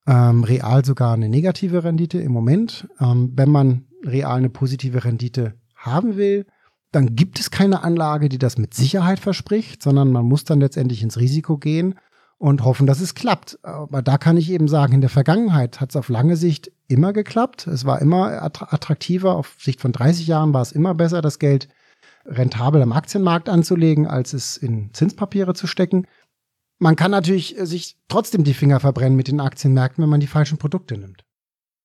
Ähm, 0.05 0.43
real 0.43 0.83
sogar 0.83 1.13
eine 1.13 1.29
negative 1.29 1.83
Rendite 1.83 2.19
im 2.19 2.31
Moment. 2.31 2.87
Ähm, 2.99 3.31
wenn 3.35 3.49
man 3.49 3.85
real 4.05 4.37
eine 4.37 4.49
positive 4.49 5.05
Rendite 5.05 5.53
haben 5.75 6.17
will, 6.17 6.45
dann 6.91 7.15
gibt 7.15 7.39
es 7.39 7.51
keine 7.51 7.83
Anlage, 7.83 8.29
die 8.29 8.37
das 8.37 8.57
mit 8.57 8.73
Sicherheit 8.73 9.19
verspricht, 9.19 9.81
sondern 9.81 10.11
man 10.11 10.25
muss 10.25 10.43
dann 10.43 10.59
letztendlich 10.59 11.01
ins 11.01 11.17
Risiko 11.17 11.57
gehen 11.57 11.95
und 12.37 12.63
hoffen, 12.63 12.85
dass 12.85 12.99
es 12.99 13.15
klappt. 13.15 13.57
Aber 13.63 14.01
da 14.01 14.17
kann 14.17 14.37
ich 14.37 14.51
eben 14.51 14.67
sagen, 14.67 14.93
in 14.93 15.01
der 15.01 15.09
Vergangenheit 15.09 15.79
hat 15.79 15.91
es 15.91 15.95
auf 15.95 16.09
lange 16.09 16.35
Sicht 16.35 16.71
immer 16.87 17.13
geklappt. 17.13 17.67
Es 17.67 17.85
war 17.85 18.01
immer 18.01 18.43
attraktiver. 18.43 19.35
Auf 19.35 19.55
Sicht 19.59 19.81
von 19.81 19.91
30 19.91 20.27
Jahren 20.27 20.53
war 20.53 20.61
es 20.61 20.71
immer 20.71 20.93
besser, 20.93 21.21
das 21.21 21.39
Geld 21.39 21.69
rentabel 22.25 22.81
am 22.81 22.91
Aktienmarkt 22.91 23.49
anzulegen, 23.49 24.07
als 24.07 24.33
es 24.33 24.57
in 24.57 24.93
Zinspapiere 24.93 25.53
zu 25.53 25.67
stecken. 25.67 26.05
Man 26.79 26.95
kann 26.95 27.11
natürlich 27.11 27.57
äh, 27.57 27.65
sich 27.65 27.97
trotzdem 28.07 28.43
die 28.43 28.53
Finger 28.53 28.79
verbrennen 28.79 29.15
mit 29.15 29.27
den 29.27 29.39
Aktienmärkten, 29.39 30.01
wenn 30.01 30.09
man 30.09 30.19
die 30.19 30.27
falschen 30.27 30.57
Produkte 30.57 30.97
nimmt. 30.97 31.23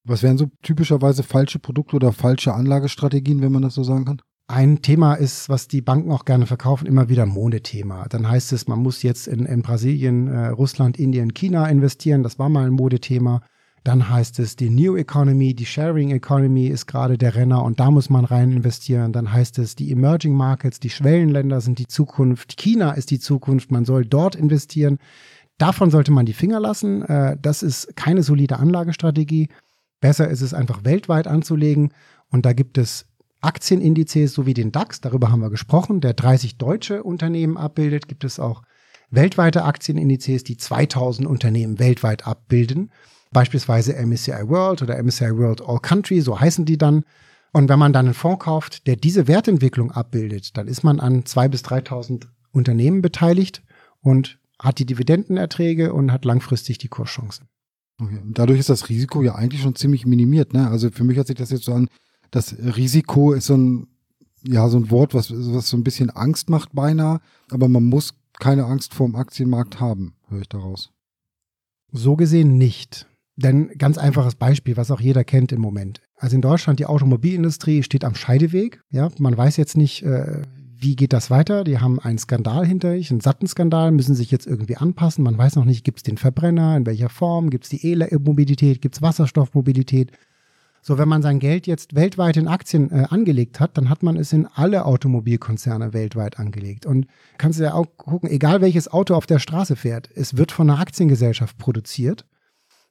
Was 0.05 0.23
wären 0.23 0.39
so 0.39 0.47
typischerweise 0.63 1.23
falsche 1.23 1.59
Produkte 1.59 1.97
oder 1.97 2.13
falsche 2.13 2.55
Anlagestrategien, 2.55 3.43
wenn 3.43 3.53
man 3.53 3.63
das 3.63 3.75
so 3.75 3.85
sagen 3.85 4.05
kann? 4.05 4.23
Ein 4.51 4.81
Thema 4.81 5.15
ist, 5.15 5.51
was 5.51 5.69
die 5.69 5.83
Banken 5.83 6.11
auch 6.11 6.25
gerne 6.25 6.47
verkaufen, 6.47 6.87
immer 6.87 7.11
wieder 7.11 7.27
Modethema. 7.27 8.07
Dann 8.09 8.27
heißt 8.27 8.53
es, 8.55 8.67
man 8.67 8.79
muss 8.79 9.03
jetzt 9.03 9.29
in, 9.29 9.45
in 9.45 9.61
Brasilien, 9.61 10.29
äh, 10.29 10.47
Russland, 10.49 10.99
Indien, 10.99 11.35
China 11.35 11.69
investieren. 11.69 12.23
Das 12.23 12.39
war 12.39 12.49
mal 12.49 12.67
ein 12.67 12.73
Modethema. 12.73 13.43
Dann 13.89 14.11
heißt 14.11 14.39
es, 14.41 14.55
die 14.55 14.69
New 14.69 14.99
Economy, 14.99 15.55
die 15.55 15.65
Sharing 15.65 16.11
Economy 16.11 16.67
ist 16.67 16.85
gerade 16.85 17.17
der 17.17 17.35
Renner 17.35 17.65
und 17.65 17.81
da 17.81 17.91
muss 17.91 18.11
man 18.11 18.27
rein 18.27 18.53
investieren. 18.53 19.15
Dann 19.15 19.33
heißt 19.33 19.59
es, 19.59 19.77
die 19.77 19.91
Emerging 19.91 20.35
Markets, 20.35 20.79
die 20.79 20.91
Schwellenländer 20.91 21.63
sind 21.63 21.79
die 21.79 21.87
Zukunft. 21.87 22.59
China 22.59 22.91
ist 22.91 23.11
die 23.11 23.19
Zukunft, 23.19 23.71
man 23.71 23.87
soll 23.87 24.05
dort 24.05 24.35
investieren. 24.35 24.99
Davon 25.57 25.91
sollte 25.91 26.13
man 26.13 26.27
die 26.27 26.35
Finger 26.35 26.61
lassen. 26.61 27.01
Äh, 27.01 27.39
das 27.41 27.63
ist 27.63 27.97
keine 27.97 28.23
solide 28.23 28.59
Anlagestrategie. 28.59 29.49
Besser 30.03 30.29
ist 30.29 30.43
es 30.43 30.53
einfach 30.53 30.85
weltweit 30.85 31.27
anzulegen. 31.27 31.95
Und 32.29 32.45
da 32.45 32.53
gibt 32.53 32.77
es 32.77 33.07
Aktienindizes 33.41 34.35
sowie 34.35 34.53
den 34.53 34.71
DAX, 34.71 35.01
darüber 35.01 35.33
haben 35.33 35.41
wir 35.41 35.49
gesprochen, 35.49 36.03
der 36.03 36.13
30 36.13 36.59
deutsche 36.59 37.03
Unternehmen 37.03 37.57
abbildet. 37.57 38.07
Gibt 38.07 38.25
es 38.25 38.39
auch 38.39 38.65
weltweite 39.09 39.65
Aktienindizes, 39.65 40.45
die 40.45 40.59
2000 40.59 41.27
Unternehmen 41.27 41.79
weltweit 41.79 42.27
abbilden 42.27 42.91
beispielsweise 43.33 43.95
MSCI 43.95 44.49
World 44.49 44.83
oder 44.83 45.03
MSCI 45.03 45.37
World 45.37 45.63
All 45.63 45.81
Country, 45.81 46.21
so 46.21 46.41
heißen 46.41 46.65
die 46.65 46.79
dann. 46.79 47.05
Und 47.53 47.69
wenn 47.69 47.79
man 47.79 47.93
dann 47.93 48.07
einen 48.07 48.15
Fonds 48.15 48.45
kauft, 48.45 48.87
der 48.87 48.97
diese 48.97 49.27
Wertentwicklung 49.27 49.91
abbildet, 49.91 50.57
dann 50.57 50.69
ist 50.69 50.85
man 50.85 51.01
an 51.01 51.23
2.000 51.23 51.49
bis 51.49 51.65
3.000 51.65 52.27
Unternehmen 52.53 53.03
beteiligt 53.03 53.63
und 54.01 54.39
hat 54.59 54.79
die 54.79 54.87
Dividendenerträge 54.87 55.93
und 55.93 56.13
hat 56.13 56.25
langfristig 56.25 56.79
die 56.79 56.89
Kurschancen. 56.89 57.49
Okay. 58.01 58.21
Dadurch 58.27 58.61
ist 58.61 58.69
das 58.69 58.89
Risiko 58.89 59.23
ja 59.23 59.35
eigentlich 59.35 59.63
schon 59.63 59.75
ziemlich 59.75 60.07
minimiert. 60.07 60.53
Ne? 60.53 60.69
Also 60.69 60.91
für 60.91 61.05
mich 61.05 61.17
hört 61.17 61.27
sich 61.27 61.37
das 61.37 61.51
jetzt 61.51 61.65
so 61.65 61.75
an, 61.75 61.89
das 62.31 62.57
Risiko 62.59 63.33
ist 63.33 63.47
so 63.47 63.57
ein, 63.57 63.89
ja, 64.45 64.69
so 64.69 64.79
ein 64.79 64.91
Wort, 64.91 65.15
was, 65.15 65.33
was 65.33 65.69
so 65.69 65.77
ein 65.77 65.85
bisschen 65.85 66.11
Angst 66.11 66.51
macht 66.51 66.75
beinahe, 66.75 67.21
aber 67.51 67.69
man 67.69 67.85
muss 67.85 68.15
keine 68.39 68.67
Angst 68.67 68.95
vor 68.95 69.07
dem 69.07 69.17
Aktienmarkt 69.17 69.81
haben, 69.81 70.15
höre 70.29 70.43
ich 70.43 70.49
daraus. 70.49 70.93
So 71.91 72.17
gesehen 72.17 72.57
nicht. 72.57 73.08
Denn 73.39 73.71
ganz 73.79 73.99
einfaches 73.99 74.35
Beispiel, 74.35 74.77
was 74.77 74.91
auch 74.91 75.01
jeder 75.01 75.23
kennt 75.23 75.53
im 75.53 75.61
Moment. 75.61 76.01
Also 76.17 76.35
in 76.35 76.43
Deutschland, 76.43 76.81
die 76.81 76.87
Automobilindustrie 76.87 77.85
steht 77.85 78.05
am 78.05 78.17
Scheideweg. 78.17 78.83
Ja, 78.91 79.11
man 79.19 79.37
weiß 79.37 79.57
jetzt 79.59 79.77
nicht, 79.77 80.03
äh, 80.03 80.43
wie 80.77 80.97
geht 80.97 81.13
das 81.13 81.31
weiter. 81.31 81.63
Die 81.63 81.79
haben 81.79 82.01
einen 82.01 82.19
Skandal 82.19 82.67
hinter 82.67 82.91
sich, 82.95 83.13
einen 83.13 83.21
satten 83.21 83.47
Skandal, 83.47 83.93
müssen 83.93 84.17
sich 84.17 84.33
jetzt 84.33 84.49
irgendwie 84.49 84.77
anpassen. 84.77 85.23
Man 85.23 85.39
weiß 85.39 85.55
noch 85.55 85.65
nicht, 85.65 85.85
gibt 85.85 86.01
es 86.01 86.03
den 86.03 86.19
Verbrenner, 86.19 86.77
in 86.77 86.85
welcher 86.85 87.09
Form, 87.09 87.49
gibt 87.49 87.63
es 87.63 87.71
die 87.71 87.87
E-Mobilität, 87.87 88.83
gibt 88.83 88.97
es 88.97 89.03
Wasserstoffmobilität. 89.03 90.11
So, 90.83 90.99
wenn 90.99 91.09
man 91.09 91.23
sein 91.23 91.39
Geld 91.39 91.69
jetzt 91.69 91.95
weltweit 91.95 92.37
in 92.37 92.49
Aktien 92.49 92.91
äh, 92.91 93.07
angelegt 93.09 93.61
hat, 93.61 93.79
dann 93.79 93.89
hat 93.89 94.03
man 94.03 94.17
es 94.17 94.33
in 94.33 94.47
alle 94.47 94.85
Automobilkonzerne 94.85 95.93
weltweit 95.93 96.41
angelegt. 96.41 96.87
Und 96.87 97.07
kannst 97.37 97.61
du 97.61 97.65
ja 97.65 97.75
auch 97.75 97.87
gucken, 97.97 98.29
egal 98.31 98.61
welches 98.63 98.91
Auto 98.91 99.15
auf 99.15 99.27
der 99.27 99.39
Straße 99.39 99.77
fährt, 99.77 100.11
es 100.17 100.37
wird 100.37 100.51
von 100.51 100.69
einer 100.69 100.81
Aktiengesellschaft 100.81 101.57
produziert. 101.57 102.25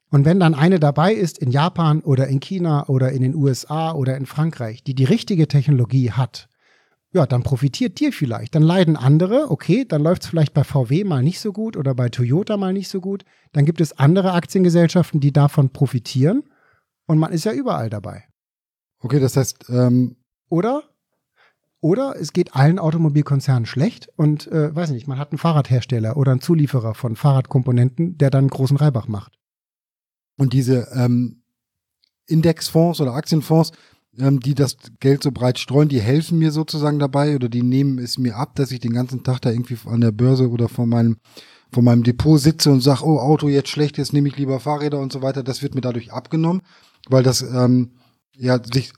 Und 0.09 0.25
wenn 0.25 0.39
dann 0.39 0.55
eine 0.55 0.79
dabei 0.79 1.13
ist 1.13 1.37
in 1.37 1.51
Japan 1.51 2.01
oder 2.01 2.27
in 2.27 2.39
China 2.39 2.87
oder 2.87 3.11
in 3.11 3.21
den 3.21 3.35
USA 3.35 3.91
oder 3.91 4.15
in 4.15 4.25
Frankreich, 4.25 4.83
die 4.83 4.95
die 4.95 5.03
richtige 5.03 5.47
Technologie 5.47 6.11
hat, 6.11 6.47
ja, 7.11 7.25
dann 7.25 7.43
profitiert 7.43 7.99
dir 7.99 8.13
vielleicht. 8.13 8.55
Dann 8.55 8.63
leiden 8.63 8.95
andere, 8.95 9.49
okay, 9.49 9.85
dann 9.85 10.03
läuft 10.03 10.23
es 10.23 10.29
vielleicht 10.29 10.53
bei 10.53 10.63
VW 10.63 11.03
mal 11.03 11.23
nicht 11.23 11.39
so 11.39 11.51
gut 11.51 11.75
oder 11.75 11.95
bei 11.95 12.09
Toyota 12.09 12.57
mal 12.57 12.73
nicht 12.73 12.89
so 12.89 13.01
gut. 13.01 13.25
Dann 13.53 13.65
gibt 13.65 13.81
es 13.81 13.97
andere 13.97 14.33
Aktiengesellschaften, 14.33 15.19
die 15.19 15.31
davon 15.33 15.69
profitieren 15.69 16.43
und 17.05 17.17
man 17.17 17.31
ist 17.31 17.45
ja 17.45 17.53
überall 17.53 17.89
dabei. 17.89 18.23
Okay, 18.99 19.19
das 19.19 19.35
heißt, 19.35 19.65
ähm 19.69 20.17
oder 20.49 20.83
oder 21.79 22.15
es 22.19 22.33
geht 22.33 22.55
allen 22.55 22.79
Automobilkonzernen 22.79 23.65
schlecht 23.65 24.09
und 24.15 24.47
äh, 24.47 24.75
weiß 24.75 24.91
nicht, 24.91 25.07
man 25.07 25.19
hat 25.19 25.31
einen 25.31 25.37
Fahrradhersteller 25.37 26.17
oder 26.17 26.31
einen 26.31 26.41
Zulieferer 26.41 26.95
von 26.95 27.15
Fahrradkomponenten, 27.15 28.17
der 28.17 28.29
dann 28.31 28.45
einen 28.45 28.49
großen 28.49 28.77
Reibach 28.77 29.07
macht. 29.07 29.36
Und 30.37 30.53
diese 30.53 30.87
ähm, 30.93 31.41
Indexfonds 32.27 33.01
oder 33.01 33.13
Aktienfonds, 33.13 33.71
ähm, 34.17 34.39
die 34.39 34.55
das 34.55 34.77
Geld 34.99 35.23
so 35.23 35.31
breit 35.31 35.59
streuen, 35.59 35.89
die 35.89 36.01
helfen 36.01 36.39
mir 36.39 36.51
sozusagen 36.51 36.99
dabei 36.99 37.35
oder 37.35 37.49
die 37.49 37.63
nehmen 37.63 37.99
es 37.99 38.17
mir 38.17 38.35
ab, 38.35 38.55
dass 38.55 38.71
ich 38.71 38.79
den 38.79 38.93
ganzen 38.93 39.23
Tag 39.23 39.41
da 39.41 39.49
irgendwie 39.51 39.77
an 39.85 40.01
der 40.01 40.11
Börse 40.11 40.49
oder 40.49 40.69
vor 40.69 40.85
meinem 40.85 41.17
vor 41.69 41.83
meinem 41.83 42.03
Depot 42.03 42.39
sitze 42.39 42.71
und 42.71 42.79
sage, 42.79 43.03
oh, 43.05 43.19
Auto 43.19 43.49
jetzt 43.49 43.67
schlecht, 43.67 43.97
jetzt 43.97 44.13
nehme 44.13 44.29
ich 44.29 44.37
lieber 44.37 44.61
Fahrräder 44.61 44.99
und 44.99 45.11
so 45.11 45.21
weiter. 45.21 45.43
Das 45.43 45.61
wird 45.61 45.75
mir 45.75 45.81
dadurch 45.81 46.13
abgenommen, 46.13 46.61
weil 47.09 47.23
das 47.23 47.41
ähm, 47.41 47.91
ja 48.37 48.57
sich 48.63 48.93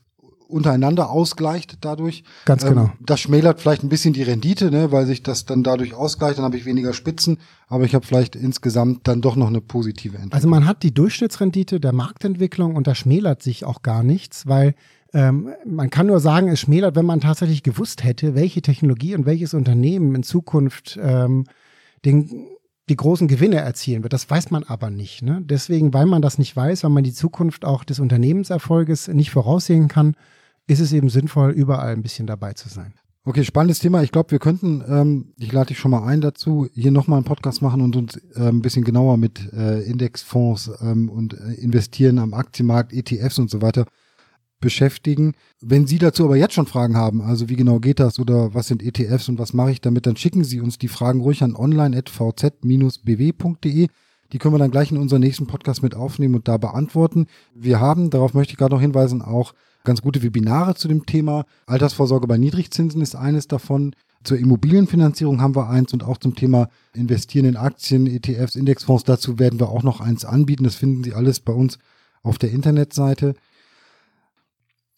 untereinander 0.50 1.10
ausgleicht 1.10 1.78
dadurch. 1.82 2.24
Ganz 2.46 2.66
genau. 2.66 2.86
Ähm, 2.86 2.92
das 3.00 3.20
schmälert 3.20 3.62
vielleicht 3.62 3.84
ein 3.84 3.90
bisschen 3.90 4.14
die 4.14 4.24
Rendite, 4.24 4.72
ne, 4.72 4.92
weil 4.92 5.06
sich 5.06 5.24
das 5.24 5.46
dann 5.46 5.64
dadurch 5.64 5.94
ausgleicht, 5.94 6.38
dann 6.38 6.46
habe 6.46 6.58
ich 6.58 6.66
weniger 6.66 6.94
Spitzen, 6.94 7.38
aber 7.68 7.84
ich 7.86 7.94
habe 7.94 8.06
vielleicht 8.06 8.36
insgesamt 8.36 9.08
dann 9.08 9.22
doch 9.22 9.36
noch 9.36 9.48
eine 9.48 9.62
positive 9.62 10.16
Entwicklung. 10.16 10.34
Also 10.34 10.48
man 10.48 10.66
hat 10.66 10.84
die 10.84 10.94
Durchschnittsrendite 10.94 11.80
der 11.80 11.94
Marktentwicklung 11.94 12.76
und 12.76 12.88
da 12.88 12.96
schmälert 12.96 13.44
sich 13.44 13.64
auch 13.64 13.84
gar 13.84 14.04
nichts, 14.04 14.48
weil 14.48 14.74
ähm, 15.14 15.50
man 15.66 15.90
kann 15.90 16.08
nur 16.08 16.20
sagen, 16.20 16.50
es 16.50 16.60
schmälert, 16.60 16.96
wenn 16.96 17.06
man 17.06 17.22
tatsächlich 17.22 17.64
gewusst 17.64 18.04
hätte, 18.04 18.36
welche 18.36 18.62
Technologie 18.62 19.16
und 19.16 19.26
welches 19.26 19.54
Unternehmen 19.54 20.16
in 20.16 20.24
Zukunft 20.24 21.00
ähm, 21.02 21.46
den 22.06 22.48
die 22.90 22.96
großen 22.96 23.28
Gewinne 23.28 23.58
erzielen 23.58 24.02
wird. 24.04 24.14
Das 24.14 24.30
weiß 24.30 24.50
man 24.50 24.64
aber 24.64 24.90
nicht. 24.90 25.22
Ne? 25.22 25.42
Deswegen, 25.44 25.94
weil 25.94 26.08
man 26.08 26.24
das 26.24 26.40
nicht 26.40 26.56
weiß, 26.56 26.84
weil 26.84 26.90
man 26.90 27.04
die 27.04 27.14
Zukunft 27.14 27.64
auch 27.64 27.84
des 27.84 28.00
Unternehmenserfolges 28.00 29.10
nicht 29.10 29.30
voraussehen 29.30 29.88
kann, 29.88 30.16
ist 30.70 30.80
es 30.80 30.94
eben 30.94 31.10
sinnvoll, 31.10 31.52
überall 31.52 31.94
ein 31.94 32.04
bisschen 32.04 32.28
dabei 32.28 32.54
zu 32.54 32.70
sein. 32.70 32.94
Okay, 33.26 33.44
spannendes 33.44 33.80
Thema. 33.80 34.02
Ich 34.04 34.12
glaube, 34.12 34.32
wir 34.32 34.40
könnten, 34.40 34.84
ähm, 34.88 35.34
ich 35.38 35.52
lade 35.52 35.68
dich 35.68 35.80
schon 35.80 35.92
mal 35.92 36.06
ein 36.06 36.22
dazu, 36.22 36.68
hier 36.74 36.92
nochmal 36.92 37.18
einen 37.18 37.26
Podcast 37.26 37.62
machen 37.62 37.82
und 37.82 37.96
uns 37.96 38.18
äh, 38.36 38.48
ein 38.48 38.62
bisschen 38.62 38.84
genauer 38.84 39.18
mit 39.18 39.52
äh, 39.52 39.82
Indexfonds 39.82 40.72
ähm, 40.82 41.10
und 41.10 41.34
äh, 41.34 41.54
investieren 41.56 42.20
am 42.20 42.34
Aktienmarkt, 42.34 42.94
ETFs 42.94 43.40
und 43.40 43.50
so 43.50 43.62
weiter 43.62 43.86
beschäftigen. 44.60 45.34
Wenn 45.60 45.88
Sie 45.88 45.98
dazu 45.98 46.26
aber 46.26 46.38
jetzt 46.38 46.54
schon 46.54 46.66
Fragen 46.66 46.96
haben, 46.96 47.22
also 47.22 47.50
wie 47.50 47.56
genau 47.56 47.80
geht 47.80 48.00
das 48.00 48.20
oder 48.20 48.54
was 48.54 48.68
sind 48.68 48.84
ETFs 48.84 49.28
und 49.28 49.40
was 49.40 49.54
mache 49.54 49.72
ich 49.72 49.82
damit, 49.82 50.06
dann 50.06 50.18
schicken 50.18 50.44
Sie 50.44 50.62
uns 50.62 50.78
die 50.78 50.88
Fragen 50.88 51.22
ruhig 51.22 51.44
an 51.44 51.56
online.vz-bw.de. 51.56 53.88
Die 54.32 54.38
können 54.38 54.54
wir 54.54 54.60
dann 54.60 54.72
gleich 54.72 54.92
in 54.92 54.98
unseren 54.98 55.22
nächsten 55.22 55.48
Podcast 55.48 55.82
mit 55.82 55.96
aufnehmen 55.96 56.36
und 56.36 56.48
da 56.48 56.58
beantworten. 56.58 57.26
Wir 57.56 57.80
haben, 57.80 58.12
darauf 58.12 58.36
möchte 58.36 58.54
ich 58.54 58.58
gerade 58.58 58.76
noch 58.76 58.82
hinweisen, 58.82 59.24
auch 59.24 59.56
ganz 59.84 60.02
gute 60.02 60.24
Webinare 60.24 60.76
zu 60.76 60.88
dem 60.88 61.06
Thema. 61.06 61.46
Altersvorsorge 61.66 62.28
bei 62.28 62.38
Niedrigzinsen 62.38 63.02
ist 63.02 63.16
eines 63.16 63.48
davon. 63.48 63.96
Zur 64.24 64.38
Immobilienfinanzierung 64.38 65.42
haben 65.42 65.56
wir 65.56 65.70
eins 65.70 65.94
und 65.94 66.04
auch 66.04 66.18
zum 66.18 66.36
Thema 66.36 66.68
Investieren 66.94 67.46
in 67.46 67.56
Aktien, 67.56 68.06
ETFs, 68.06 68.56
Indexfonds. 68.56 69.06
Dazu 69.06 69.40
werden 69.40 69.60
wir 69.60 69.70
auch 69.70 69.84
noch 69.84 70.02
eins 70.02 70.26
anbieten. 70.26 70.66
Das 70.66 70.76
finden 70.76 71.04
Sie 71.04 71.14
alles 71.14 71.40
bei 71.40 71.54
uns 71.54 71.78
auf 72.22 72.38
der 72.38 72.52
Internetseite. 72.52 73.34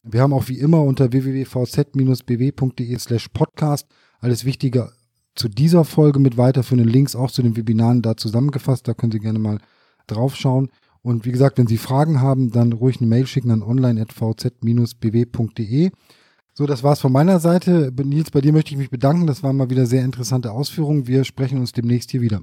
Wir 0.04 0.22
haben 0.22 0.34
auch 0.34 0.48
wie 0.48 0.58
immer 0.58 0.82
unter 0.82 1.12
www.vz-bw.de 1.12 2.98
slash 2.98 3.28
podcast 3.30 3.88
alles 4.20 4.46
Wichtige 4.46 4.92
zu 5.36 5.48
dieser 5.48 5.86
Folge 5.86 6.20
mit 6.20 6.38
weiterführenden 6.38 6.92
Links 6.92 7.16
auch 7.16 7.32
zu 7.32 7.42
den 7.42 7.56
Webinaren 7.56 8.02
da 8.02 8.18
zusammengefasst. 8.18 8.88
Da 8.88 8.94
können 8.94 9.12
Sie 9.12 9.20
gerne 9.20 9.40
mal 9.40 9.60
draufschauen. 10.08 10.70
Und 11.04 11.26
wie 11.26 11.32
gesagt, 11.32 11.58
wenn 11.58 11.66
Sie 11.68 11.78
Fragen 11.78 12.22
haben, 12.22 12.52
dann 12.52 12.74
ruhig 12.74 13.00
eine 13.00 13.08
Mail 13.08 13.26
schicken 13.26 13.50
an 13.52 13.64
online.vz-bw.de. 13.64 15.92
So, 16.54 16.66
das 16.66 16.84
war's 16.84 17.00
von 17.00 17.14
meiner 17.14 17.40
Seite. 17.40 17.94
Nils, 18.04 18.30
bei 18.30 18.42
dir 18.42 18.54
möchte 18.54 18.72
ich 18.72 18.78
mich 18.78 18.90
bedanken. 18.90 19.26
Das 19.26 19.42
waren 19.42 19.56
mal 19.58 19.70
wieder 19.70 19.86
sehr 19.86 20.04
interessante 20.04 20.52
Ausführungen. 20.52 21.08
Wir 21.08 21.24
sprechen 21.24 21.60
uns 21.60 21.72
demnächst 21.72 22.12
hier 22.12 22.20
wieder. 22.22 22.42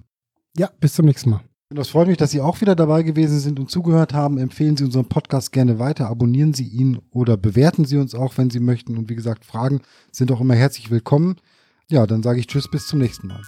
Ja, 0.56 0.70
bis 0.80 0.94
zum 0.94 1.04
nächsten 1.06 1.30
Mal. 1.30 1.40
Und 1.70 1.76
das 1.76 1.90
freut 1.90 2.08
mich, 2.08 2.16
dass 2.16 2.30
Sie 2.30 2.40
auch 2.40 2.62
wieder 2.62 2.74
dabei 2.74 3.02
gewesen 3.02 3.38
sind 3.38 3.60
und 3.60 3.70
zugehört 3.70 4.14
haben. 4.14 4.38
Empfehlen 4.38 4.78
Sie 4.78 4.84
unseren 4.84 5.04
Podcast 5.04 5.52
gerne 5.52 5.78
weiter, 5.78 6.08
abonnieren 6.08 6.54
Sie 6.54 6.66
ihn 6.66 6.98
oder 7.10 7.36
bewerten 7.36 7.84
Sie 7.84 7.98
uns 7.98 8.14
auch, 8.14 8.38
wenn 8.38 8.48
Sie 8.48 8.60
möchten. 8.60 8.96
Und 8.96 9.10
wie 9.10 9.14
gesagt, 9.14 9.44
Fragen 9.44 9.82
sind 10.10 10.32
auch 10.32 10.40
immer 10.40 10.54
herzlich 10.54 10.90
willkommen. 10.90 11.36
Ja, 11.90 12.06
dann 12.06 12.22
sage 12.22 12.40
ich 12.40 12.46
Tschüss, 12.46 12.70
bis 12.70 12.86
zum 12.86 13.00
nächsten 13.00 13.26
Mal. 13.26 13.42